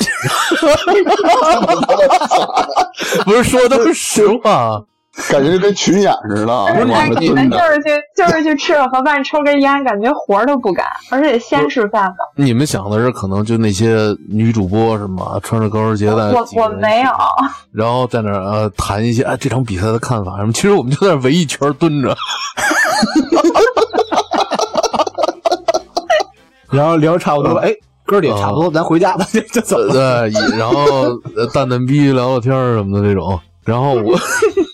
[3.26, 4.82] 不是说都是实话。
[5.30, 7.58] 感觉就跟群演似的，哎往那你们蹲着。
[7.58, 12.18] 就是去就是去吃个盒饭，抽根烟，感觉活儿都不干，而且先吃饭吧。
[12.36, 13.98] 你们想的是可能就那些
[14.30, 17.10] 女主播什么穿着高跟鞋在我我没有，
[17.74, 22.16] 然后在那儿呃谈一些啊这场比赛的看法什么，其实我们就在那围一圈蹲着，
[26.70, 27.74] 然后聊差不多，哎，
[28.06, 29.94] 哥儿几个差不多，咱回家吧，就就走了。
[29.94, 30.84] 对，然后
[31.36, 34.18] 呃淡淡逼聊聊天儿什么的这种，然后我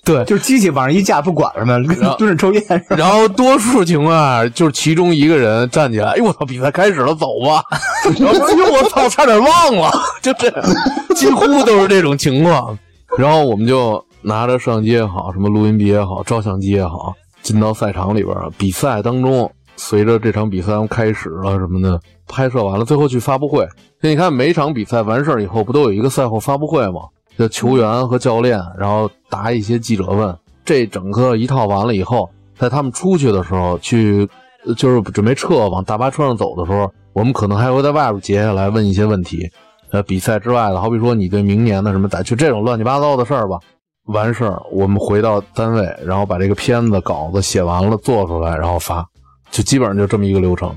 [0.03, 0.23] 对。
[0.25, 1.73] 就是机器往上一架，不管什么，
[2.09, 2.85] 后蹲着抽烟。
[2.89, 7.63] 然后多数情况下就是其中一个人站起来，哎呦我操，比赛开始了，走吧。
[8.19, 9.91] 然后哎呦我操，差点忘了，
[10.21, 10.51] 就这，
[11.15, 12.77] 几乎都是这种情况。
[13.17, 18.49] 然后我们就拿着摄像机也好，什么录音笔也好，照相机也好，进到赛场里边儿。
[18.57, 23.67] 比赛当中，随着这场比赛开始了什么的，拍摄完了，最后去发布会。
[24.01, 27.01] 那你看每场比赛完事儿以后，不都有一个赛后发布会吗？
[27.37, 30.35] 就球员和教练，然后答一些记者问。
[30.63, 34.29] 这整个一套完了以后，在他们出去的时候，去
[34.77, 39.49] 就是准备撤往大巴车上走的时候，我们可能还会在外边截下来问一些问题。
[39.91, 43.59] 呃，比赛之外的，好比说你对明年的什么打，就这种乱七八糟的事儿吧。
[44.07, 49.05] 完事儿，我们回到单位，然后把这个片子稿子写完了，做出来，然后发，
[49.53, 50.75] 就基本上就这么一个流程。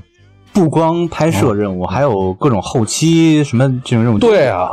[0.53, 4.17] 不光拍摄任务，还有各种后期什么这种任务。
[4.17, 4.71] 对啊，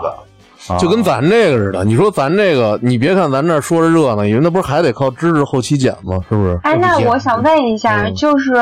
[0.68, 1.84] 啊就跟咱这个似的。
[1.84, 6.18] 你说咱这个，你别看咱这儿说着热闹，因为那不是还得靠知识后期剪吗？
[6.28, 6.58] 是不是？
[6.62, 8.52] 哎，那我想问一下，嗯就是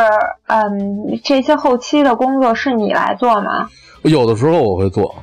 [0.46, 3.68] 嗯，这些后期的工作是你来做吗？
[4.02, 5.14] 有的时候我会做，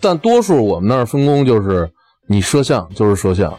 [0.00, 1.90] 但多数我们那儿分工就是
[2.28, 3.52] 你摄像就是摄像，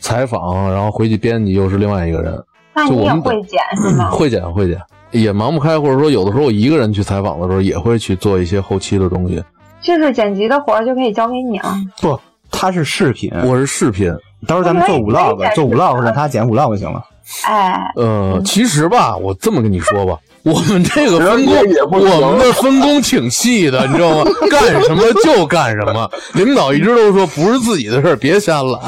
[0.00, 2.42] 采访，然后回去编辑又是另外一个人，
[2.74, 4.10] 那你也会剪是吗？
[4.10, 4.80] 会剪会剪，
[5.16, 9.42] 也忙不开，或者说有的时候我一个人去采访的时候，也会去做一些后期的东西。
[9.82, 11.74] 就是剪辑的活儿就可以交给你了。
[12.00, 12.18] 不，
[12.50, 13.30] 他是视频。
[13.44, 14.12] 我是视频，
[14.46, 17.04] 到时候咱们做 vlog，做 vlog 频让他剪 vlog 就行了。
[17.44, 21.54] 哎，呃，其实吧，我这么跟你说吧，我们这个分工
[21.90, 24.30] 我们的分工挺细的，你知道吗？
[24.50, 26.08] 干什么就干什么。
[26.34, 28.80] 领导一直都说不是自己的事儿，别瞎揽。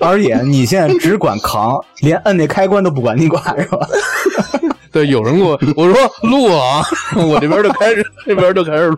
[0.00, 3.86] 而且你现在只管扛，连摁那开关都不管你管是吧？
[4.96, 6.82] 对，有人给我我说录啊，
[7.16, 8.96] 我这边就开始这边就开始录，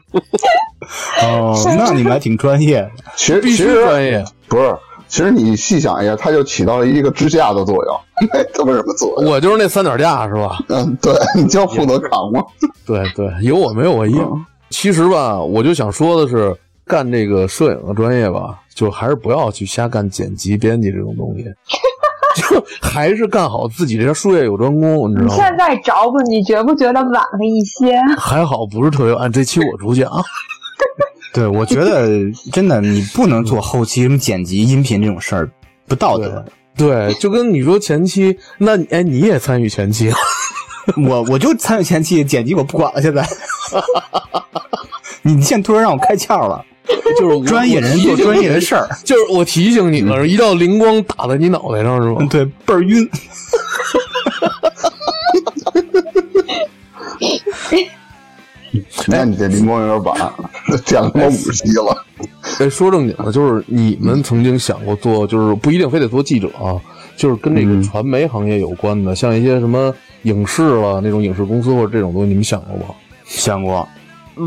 [1.25, 2.91] 哦， 那你们还挺专业的。
[3.17, 4.25] 其实必须其实专业。
[4.47, 4.77] 不是，
[5.09, 8.01] 其实你细想一下，它就起到了一个支架的作用，
[8.55, 9.33] 它没什么作用。
[9.33, 10.57] 我就是那三脚架是吧？
[10.69, 12.41] 嗯，对，你就负责扛嘛。
[12.87, 14.47] 对对，有我没有我一样。
[14.71, 16.55] 其实吧，我就想说的是，
[16.87, 21.45] 干这个摄影的专业吧，就还是不要去瞎干剪辑、编辑这种东西，
[22.39, 25.35] 就还是干好自己这术业有专攻，你知道吗？
[25.37, 28.01] 现在找补，你觉不觉得晚了一些？
[28.19, 30.11] 还好不是特别晚，这期我主讲。
[31.35, 32.09] 对，我觉得
[32.53, 35.51] 真的你不能做后期什么剪辑、音频这种事儿，
[35.87, 36.45] 不道德。
[36.77, 40.17] 对，就跟你说前期，那你哎你也参与前期了，
[41.09, 43.03] 我我就参与前期剪辑，我不管了。
[43.03, 43.23] 现在，
[45.23, 46.65] 你现在突然让我开窍了，
[47.19, 52.27] 就是专业人做专业的事儿，就是我提醒你了，一道灵光打在你脑袋上是吗？
[52.31, 53.09] 对，倍儿晕。
[59.07, 60.33] 那你这灵光有点晚，
[60.85, 62.05] 讲他妈五期了。
[62.59, 66.77] 哎，说正经的，就是你们曾经想过做，就是不一定非得做记者啊，
[67.17, 72.95] 就是跟这个传媒行业有关的，像一些什么影视了那种影视公司或者这种东西，你们想过吗？
[73.25, 73.89] 想过，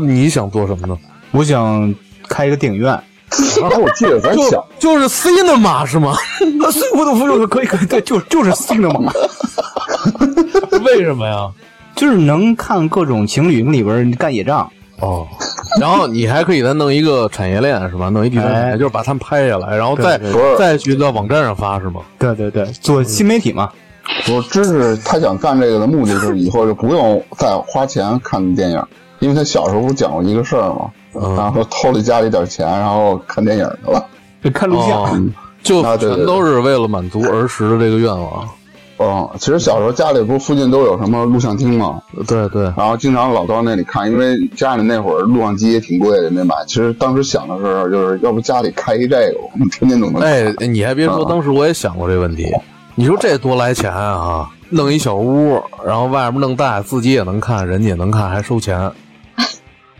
[0.06, 0.96] 你想做什么呢？
[1.30, 1.94] 我想
[2.28, 2.98] 开一个电影院。
[3.60, 6.14] 然后我记得咱想就就是 cinema 是吗？
[6.94, 9.10] 我都服可以可以，对，就就是 cinema，
[10.84, 11.50] 为什么呀？
[11.96, 14.70] 就是能看各种情侣里边干野仗。
[15.00, 15.26] 哦，
[15.80, 18.10] 然后你还可以再弄一个产业链是吧？
[18.10, 20.20] 弄一第三产业，哎就是把他们拍下来，然后再
[20.58, 22.02] 再去到网站上发是吗？
[22.18, 23.70] 对对对，做新媒体嘛。
[24.30, 28.86] 我知是他想干这个的目的就是以后就不用再花钱看电影，
[29.22, 34.04] 因为他小时候不讲过一个事儿嘛，嗯然后偷了家里点钱，然后看电影去了。
[34.42, 35.22] 就看录像，哦
[35.62, 38.48] 就全都是为了满足儿时的这个愿望。
[38.98, 42.02] 嗯，其实小时候家里不是附近都有什么录像厅吗？
[42.26, 46.56] 对对，然后经常老到那里看，因为家里那会儿录像机也挺贵的，没买。
[46.66, 50.28] 其实当时想的时候，就是要不家里开一这个，我们天天都能看。
[50.28, 52.52] 哎，你还别说，啊当时我也想过这问题。
[52.94, 54.50] 你说这多来钱啊！
[54.68, 58.90] 弄一小屋，然后外面弄大，自己也能看，人家也能看，还收钱，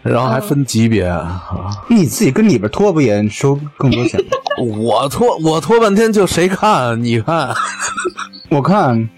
[0.02, 1.42] 然后还分级别啊！
[1.88, 4.26] 你自己跟里边拖不也收更多钱吗？
[4.78, 7.02] 我拖我拖半天，就谁看？
[7.02, 7.54] 你看，
[8.50, 9.08] 我看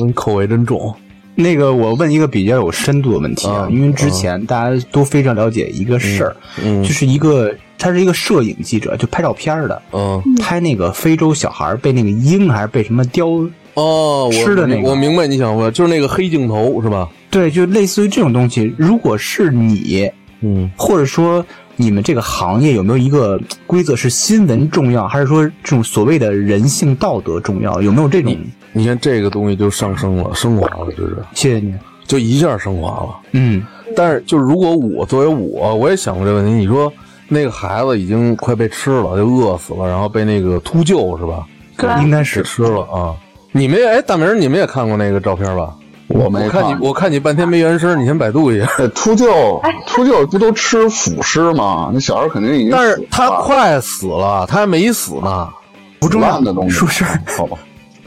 [0.00, 0.94] 你口味真重。
[1.34, 13.26] 那个，我问一个比较有深度的问题啊，嗯因为之前大家都非常了解一个事儿，嗯就是一个他是一个摄影记者，就拍照片的，嗯拍那个非洲小孩被那个鹰还是被什么雕，
[13.74, 17.08] 哦，我吃的那个我明白你想问，就是那个黑镜头是吧？
[17.30, 18.74] 对，就类似于这种东西。
[18.76, 20.10] 如果是你，
[20.40, 21.44] 嗯，或者说
[21.76, 27.80] 你们这个行业有没有一个规则是新闻重要，还是说这种所谓的人性道德重要？
[27.80, 28.36] 有没有这种？
[28.72, 31.74] 你看这个东西就上升了，升华了，就是谢谢你。
[32.06, 33.16] 就一下升华了。
[33.32, 33.64] 嗯，
[33.94, 36.52] 但是，就是如果我作为我，我也想过这个问题。
[36.52, 36.92] 你说
[37.28, 41.46] 那个孩子已经快被吃了，就饿死了，然后被那个秃鹫是吧？
[41.76, 43.14] 对应该是吃了啊！
[43.52, 45.74] 你们也哎，大明，你们也看过那个照片吧？
[46.08, 48.66] 我没我看你，我看你半天没原声，你先百度一下。
[48.94, 51.90] 秃鹫， 秃鹫不都吃腐尸吗？
[51.92, 55.48] 那小孩肯定已经但是他快死了，他还没死呢。
[56.00, 57.20] 不重要的东西说事儿。
[57.36, 57.56] 好吧？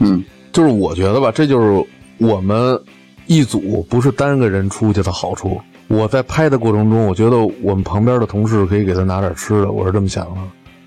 [0.00, 0.22] 嗯，
[0.52, 1.82] 就是我觉得吧，这就是
[2.18, 2.78] 我们
[3.26, 5.60] 一组不是单个人出去的好处。
[5.88, 10.40] 我在拍的过程中，我觉得我们旁边的同事可以给他拿点吃的，我是这么想的，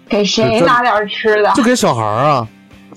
[0.10, 1.52] 给谁拿点吃的？
[1.56, 2.48] 就给小孩啊，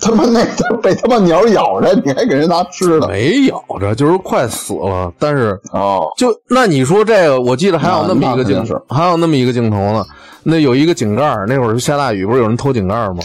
[0.01, 3.07] 他妈那个被他妈鸟咬着，你还给人拿吃的？
[3.09, 5.13] 没咬着，就是快死了。
[5.19, 10.05] 但是哦，就那你说这个，我记得还有那么一个镜还有那么一个镜头呢。
[10.43, 13.19] 那有一个井盖，那会儿是下大雨，不是有人偷井盖吗？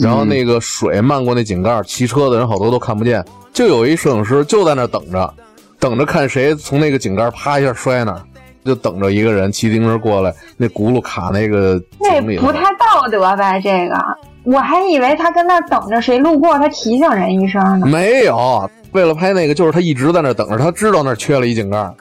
[0.00, 5.34] 然后那个水漫过那井盖，骑车的人好多都看不见，就有一摄影师就在那等着，
[5.78, 8.22] 等着看谁从那个井盖啪一下摔那儿，
[8.64, 12.52] 就等着一个人骑自行车过来，那轱辘卡那个那井里头不。
[12.52, 13.58] 太道德吧？
[13.58, 13.96] 这个
[14.44, 17.86] 我还以为他跟那等着谁路过，他提醒人一声呢。
[17.86, 21.94] 没有，为了拍那个，就是他一直在那等着，他知道那缺了一井盖儿，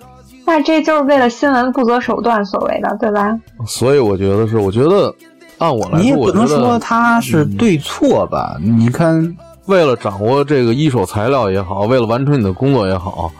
[0.45, 3.37] 那这就是为了新闻不择手段所谓的，对吧？
[3.67, 5.13] 所以我觉得是，我觉得
[5.59, 8.57] 按我来说，你也不能说他是对错吧？
[8.59, 9.35] 你看，
[9.67, 13.31] 为了掌握这个一手材料也好，为了完成你的工作也好，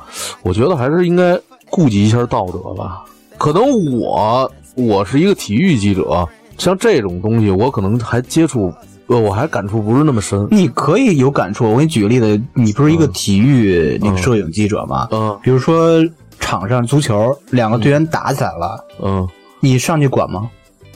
[0.44, 1.40] 我觉得还是应该
[1.70, 3.04] 顾及一下道德吧。
[3.42, 3.64] 可能
[3.98, 8.72] 我我是一个体育记者，像这种东西，我可能还接触，
[9.08, 10.48] 呃，我还感触不是那么深。
[10.52, 11.66] 你可以有感触。
[11.66, 15.08] 我给你举个例子，你不是一个体育那个摄影记者吗？
[15.12, 16.00] 嗯比如说
[16.40, 19.28] 场上足球，两个队员打起来了，嗯，
[19.60, 20.48] 你上去管吗？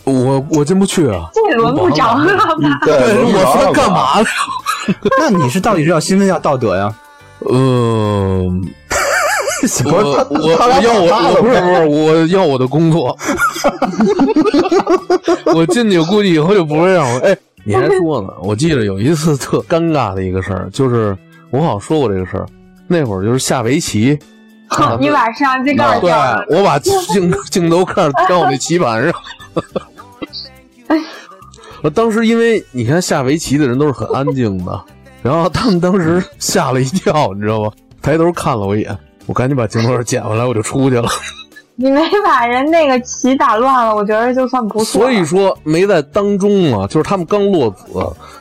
[0.04, 1.28] 我我进不去啊。
[1.34, 3.92] 这轮不着我说干？
[3.92, 4.28] 嘛呢？
[5.18, 6.96] 那你是到底是要新闻要道德呀？
[7.52, 8.85] 嗯，不
[9.86, 9.92] 我
[10.30, 13.18] 我我要我不是不是我要我的工作，
[15.54, 18.30] 我进去估计以后就不会让我哎，你还说呢？
[18.42, 21.18] 我记得有一次特尴尬的一个事儿，就是
[21.52, 22.46] 我好像说过这个事儿，
[22.88, 24.18] 那会儿就是下围棋，
[25.00, 26.94] 你把摄像机盖儿对掉，我把镜
[27.50, 29.14] 镜头盖儿挑我那棋盘上。
[31.82, 34.84] 我当时因为你看下围棋的人都是很安静的，
[35.22, 37.72] 然后他们当时吓了一跳，你知道吗？
[38.02, 41.08] 抬头看了我一眼，我赶紧把镜头捡回来，我就出去了。
[41.78, 44.86] 你没把人那个棋打乱了，我觉得就算不错。
[44.86, 47.86] 所以说没在当中啊，就是他们刚落子，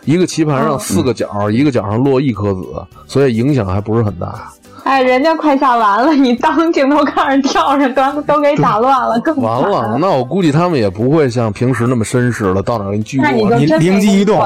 [0.05, 2.63] 一个棋盘上四个角，一个角上落一颗子，
[3.09, 4.53] 所以影响还不是很大。
[4.85, 14.41] 哎，人家快下完了，你当镜头盖儿跳着，都都给打乱了，更完了，那我估计他们也不会像平时那么绅士了，到哪给你鞠躬灵机一动。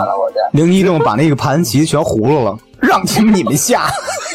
[0.52, 3.88] 灵机一动把那个盘棋全糊弄了，让你们你们下。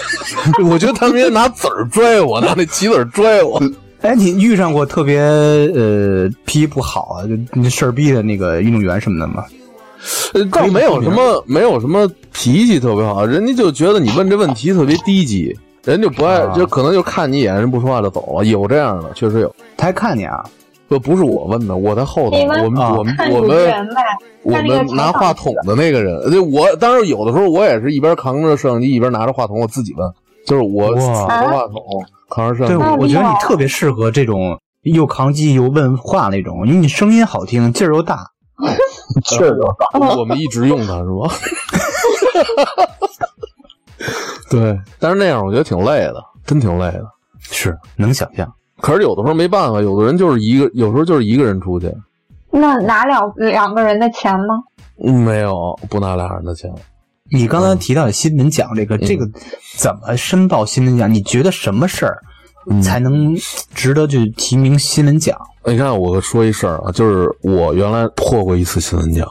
[0.70, 3.62] 我觉得他们应该拿子儿拽我，拿那棋子儿拽我。
[4.02, 9.46] 哎，你遇上过特别呃脾气不好啊，就那事儿逼的那个运动员什么的吗？
[10.34, 18.44] 呃倒没有什么，没有什么脾气特别好，人家就觉得你问这问题特别低级，人就不爱，啊就可能就看你一眼，人不说话就走了。
[18.44, 19.56] 有这样的，确实有。
[19.78, 20.44] 他还看你啊？
[21.00, 23.78] 不不是我问的，我在后头我们啊我们我们
[24.44, 30.12] 我们拿话筒的那个人，就我当然有的时候我也是一边扛着摄像机一边拿着话筒，我自己问，
[30.46, 31.82] 就是我哇拿着话筒
[32.30, 32.86] 扛着摄，像机。
[32.86, 38.28] 我我觉得你特别适合这种又扛机又问话那种，因为你声音好听，劲儿又大。
[39.26, 40.16] 劲儿有大。
[40.18, 41.34] 我们一直用它是吧？
[44.50, 46.16] 对，但是那样我觉得挺累的，
[46.46, 47.04] 真挺累的。
[47.40, 48.50] 是能想象。
[48.84, 51.90] 可是有的时候没办法，有的人就是一个，有时候就是一个人出去，
[52.52, 54.62] 那拿两两个人的钱吗？
[55.02, 56.70] 嗯没有不拿俩人的钱。
[57.32, 59.26] 你刚才提到新闻奖这个，这个
[59.78, 61.12] 怎么申报新闻奖？
[61.12, 62.22] 你觉得什么事儿
[62.82, 63.34] 才能
[63.74, 65.40] 值得去提名新闻奖？
[65.64, 69.26] 你看，我说一事儿啊，就是我原来破过一次新闻奖。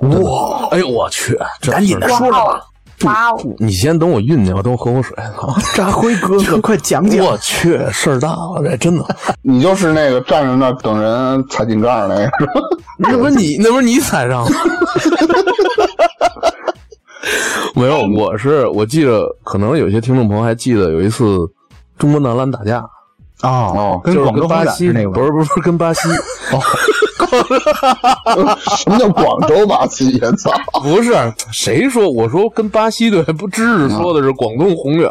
[0.00, 0.66] 哇！
[0.72, 2.60] 哎呦我去，这赶紧的说了吧，
[3.04, 3.38] 哇哦！
[3.58, 5.14] 你先等我酝酿，等我喝口水。
[5.36, 7.24] 操扎辉哥哥，快讲讲。
[7.24, 9.04] 我去，事儿大了，这真的。
[9.42, 12.52] 你就是那个站着那儿等人踩井盖儿那个，是吧？
[12.98, 14.50] 那不是你，那不是你踩上了？
[17.74, 21.36] 没有，我是我记得，可能有些听众朋友还记得有一次
[21.98, 22.82] 中国男篮打架，
[23.42, 26.08] 哦，跟就是广州跟巴西那个不是不是不是跟巴西，
[28.76, 30.30] 什么叫广州巴西呀？
[30.32, 30.50] 操！
[30.82, 31.12] 不是
[31.52, 32.10] 谁说？
[32.10, 35.10] 我说跟巴西队，不知识说的是广东宏远，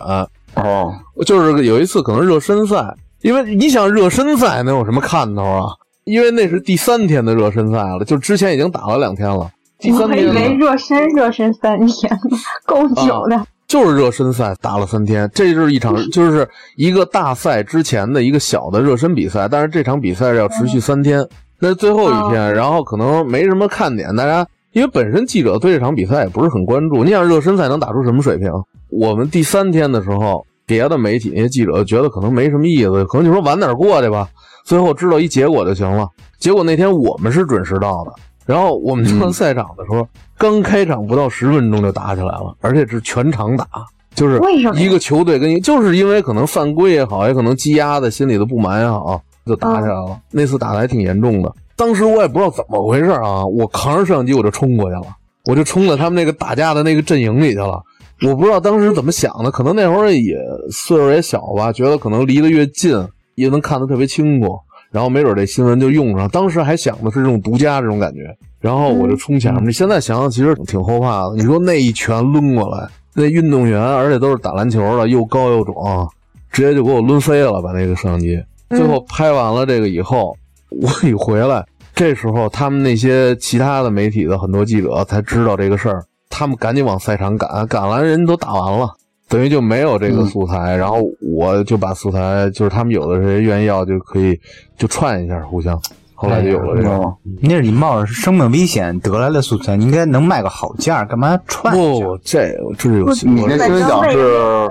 [0.55, 0.93] 哦，
[1.25, 5.65] 就是有一次可能热身赛，因为你想热身赛能有什么看头啊？
[6.05, 13.45] 因为那是第三天的热身赛了，就之前已经打了两天了，第我还以三天呢为热身热身三天呢，够久的。
[13.67, 21.27] 就是热身赛打了三天，这就是一场就是一个大赛之前的一个小的热身比赛，但是这场比赛要持续三天，
[21.65, 28.51] 那是最后一天，然后可能没什么看点，大家因为本身记者对这场比赛也不是很关注，你想热身赛能打出什么水平？
[28.91, 34.29] 我们第三天的时候，别的媒体那些记者觉得可能没什么意思，可能就说晚点过去吧，
[34.63, 36.07] 最后知道一结果就行了。
[36.37, 38.11] 结果那天我们是准时到的，
[38.45, 43.65] 然后我们上赛场的时候，刚开场不到十分钟就打起来了，而且是全场打，
[44.13, 44.39] 就是
[44.75, 50.19] 一个球队跟一就是因为可能犯规也好，也可能积压的心里的不满也好，就打起来了。
[50.31, 55.07] 那次打的还挺严重的，当时我也不知道怎么回事啊，我扛着摄像机我就冲过去了，
[55.45, 57.81] 我就冲到他们那个打架的那个阵营里去了。
[58.21, 60.37] 我不知道当时怎么想的，可能那会儿也
[60.71, 62.97] 岁数也小吧，觉得可能离得越近
[63.35, 64.57] 也能看得特别清楚，
[64.89, 66.29] 然后没准这新闻就用上。
[66.29, 69.67] 当时还想的是这种独家这种感觉，然后我就冲前面。
[69.67, 71.35] 你现在想想，其实挺后怕的。
[71.35, 76.07] 你说那一拳抡过来，那运动员而且都是打篮球的，又高又壮，
[76.49, 78.41] 直接就给我抡飞了，把那个摄像机。
[78.69, 80.35] 最后拍完了这个以后，
[80.69, 88.89] 我一回来，这时候他们那些其他的媒体的很多记者才知道这个事儿，他们赶紧往赛场赶，赶完人都打完了。
[89.27, 94.39] 等于就没有这个素材，然后我就把素材，就是他们有的谁愿意要就可以
[94.77, 95.81] 就串一下，互相，
[96.13, 96.91] 后来就有了这个。
[96.91, 102.05] 哦那是你冒着生命危险得来的素材，你应该能卖个好价，干嘛串一下？
[102.05, 104.69] 不，这这是有新闻，你那新闻奖是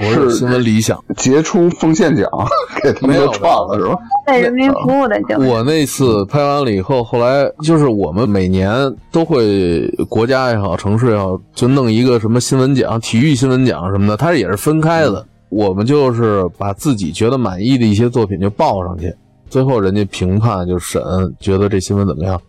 [0.00, 0.98] 我是新闻理想。
[1.16, 2.28] 杰出奉献奖，
[2.82, 3.96] 给他们都串了是吧？
[4.28, 5.44] 为人民服务的奖。
[5.46, 8.72] 我那次拍完了以后，后来就是我们每年
[9.10, 15.24] 都会国家也好，城市也好，就弄一个什么新闻奖、体育新闻奖什么的，它也是分开的。
[15.48, 19.14] 我们就是把自己觉得满意的一些作品就报上去，
[19.50, 21.02] 最后人家评判就审，
[21.38, 22.40] 觉得这新闻怎么样。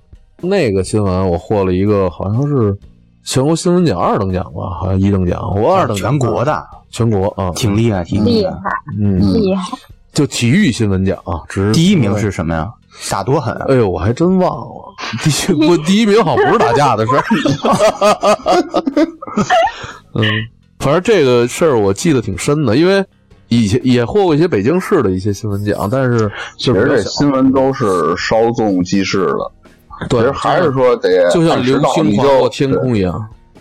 [0.41, 2.75] 那个新闻我获了一个好像是
[3.23, 8.53] 全国新闻奖二等奖吧，好像一等奖，我二等奖全国的，全国啊，挺厉害，挺厉害。
[8.99, 9.63] 嗯，厉害，
[10.13, 12.69] 就体育新闻奖啊，只是第一名是什么呀？
[13.09, 13.65] 打多狠啊！
[13.69, 14.93] 哎呦，我还真忘了，
[15.23, 17.23] 第一不第一名好像不是打架的事儿。
[20.13, 20.23] 嗯，
[20.77, 23.03] 反正这个事儿我记得挺深的，因为
[23.47, 27.03] 以前也获过一些北京市的一些新闻奖，但是其实。
[27.03, 29.51] 新闻都是稍纵即逝的，
[30.01, 33.13] 其对实，还是说得就像流星划过天空一样。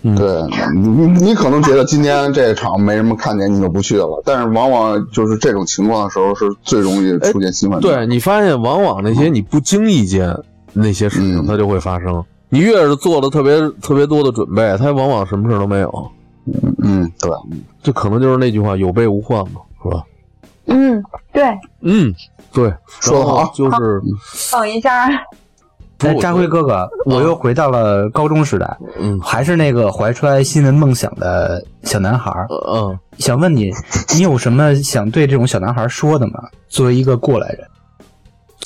[0.04, 0.42] 嗯对
[0.74, 4.20] 你，你你可能觉得今天这场没什么看点，你就不去了。
[4.24, 7.88] 但是往往就是这种情况的时候，是最容易出现新闻的。
[7.88, 10.36] 对你发现，往往那些你不经意间
[10.72, 12.20] 那些事情，嗯它就会发生。
[12.48, 16.10] 你越是做了特别特别多的准备，它往往什么事都没有。
[16.82, 17.30] 嗯，对，
[17.80, 20.02] 这可能就是那句话“有备无患”嘛，是吧？
[20.66, 21.00] 嗯，
[21.32, 21.44] 对，
[21.82, 22.12] 嗯，
[22.52, 24.02] 对，说的好就是
[24.50, 25.08] 等一下，
[26.08, 32.46] 哎，张辉哥哥，我又回到了高中时代，嗯还是那个怀揣新闻梦想的小男孩儿。
[32.72, 33.70] 嗯，想问你，
[34.14, 36.42] 你有什么想对这种小男孩说的吗？
[36.68, 37.66] 作为一个过来人，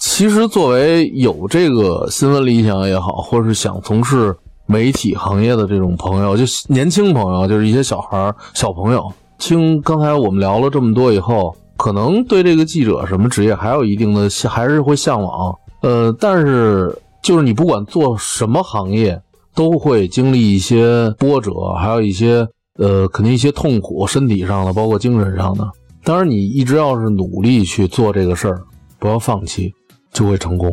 [0.01, 4.35] 其实作为有这个新闻理想也好，或是想从事
[4.67, 15.55] 媒体行业的这种朋友，就年轻朋友，就是一些小孩儿、小朋友，听刚才我们聊了这么多以后，可能对这个记者什么职业还有一定的还是会向往。
[15.83, 16.97] 呃，但是
[17.27, 19.21] 就是你不管做什么行业，
[19.53, 22.47] 都会经历一些波折，还有一些
[22.79, 25.69] 呃，肯定一些痛苦，身体上的，包括精神上的。
[26.05, 28.63] 当然，你一直要是努力去做这个事儿，
[29.01, 29.75] 不要放弃。
[30.13, 30.73] 就会成功。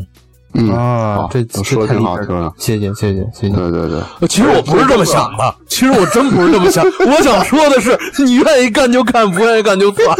[0.53, 2.15] 嗯啊，这说的挺好
[2.55, 3.55] 谢谢谢谢谢谢。
[3.55, 6.85] 对对对，呃其实我不是这么想的，其实我真不是这么想。
[6.85, 10.15] 我想说的是，你愿意干就干，不愿意干就算。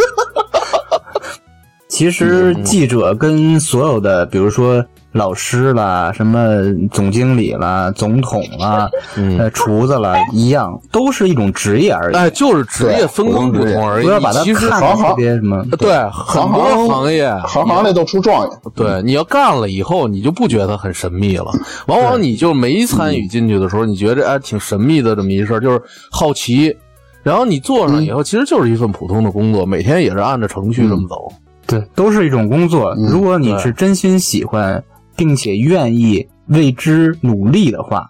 [1.88, 4.84] 其实记者跟所有的，比如说
[5.14, 6.40] 老师啦、什么
[6.92, 8.90] 总经理啦、总统啦、
[9.38, 12.16] 呃厨子啦一样，都是一种职业而已。
[12.16, 14.06] 哎，就是职业分工不同而已。
[14.06, 15.64] 不要把它其实看得特别什么。
[15.78, 18.58] 对很多行业，行行里都出状元。
[18.76, 21.52] 对，你要干了以后，你就不觉得很神秘了。
[21.86, 26.76] 往往你就没参与进去的时候，你觉得哎挺神秘的这么一事儿，就是好奇。
[27.22, 31.32] 然后你做上以后，其实就是一份普通的工作，每天也是按照程序这么走。
[31.66, 32.94] 对，都是一种工作。
[33.10, 34.84] 如果你是真心喜欢，
[35.16, 38.08] 并且愿意为之努力的话，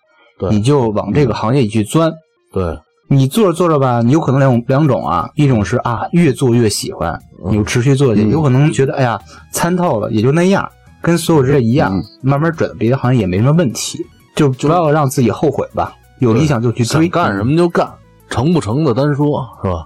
[0.49, 2.11] 你就往这个行业里去钻。
[2.51, 2.77] 对，
[3.07, 9.19] 你做着做着吧，你有可能两两种啊，一种是啊越做越喜欢，你就持续做下去；有可能觉得哎呀
[9.51, 10.69] 参透了，也就那样，
[11.01, 13.99] 跟所有职业一样，慢慢转别的行业也没什么问题，
[14.35, 15.95] 就不要让自己后悔吧。
[16.19, 17.91] 有理想就去追，想干什么就干，
[18.29, 19.83] 成不成的单说，是吧？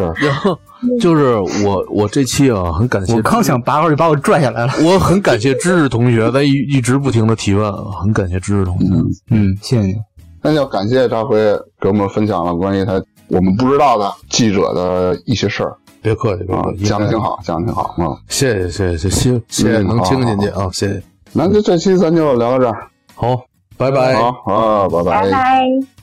[0.00, 0.12] 是。
[0.26, 0.58] 然后
[1.00, 3.14] 就是我我这期啊，很感谢。
[3.14, 4.72] 我刚想拔高就把我拽下来了。
[4.82, 8.86] 我很感谢知识同学在一一直不停的提问啊，很感谢知识同学。
[9.30, 9.94] 嗯，谢谢。
[10.42, 11.36] 那要感谢张辉
[11.80, 12.92] 给我们分享了关于他
[13.28, 15.76] 我们不知道的记者的一些事儿。
[16.02, 18.16] 别客气，别客气，讲的挺好，讲的挺好啊。
[18.28, 21.02] 谢谢谢谢谢谢谢能听进去啊，谢谢。
[21.34, 23.36] 那就这期咱就聊到这儿，好，
[23.76, 25.99] 拜拜，好啊，拜拜，拜拜。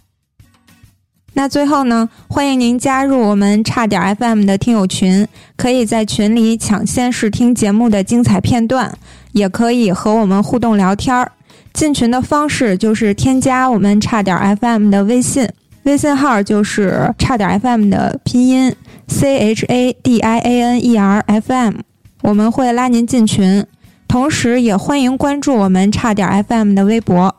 [1.37, 8.91] 那最后呢，欢迎您加入我们差点 FM 的听友群，可以在群里抢先试听节目的精彩片段，
[9.33, 11.31] 也可以和我们互动聊天儿。
[11.73, 15.47] 进群的方式就是添加我们差点 FM 的微信，
[15.83, 18.75] 微信号就是差点 FM 的拼音
[19.07, 21.75] C H A D I A N E R F M，
[22.23, 23.63] 我们会拉您进群。
[24.07, 27.35] 同时，也欢迎关注我们差点 FM 的微博。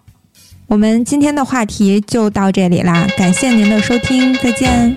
[0.69, 4.95] 我们今天的话题就到这里啦，感谢您的收听，再见。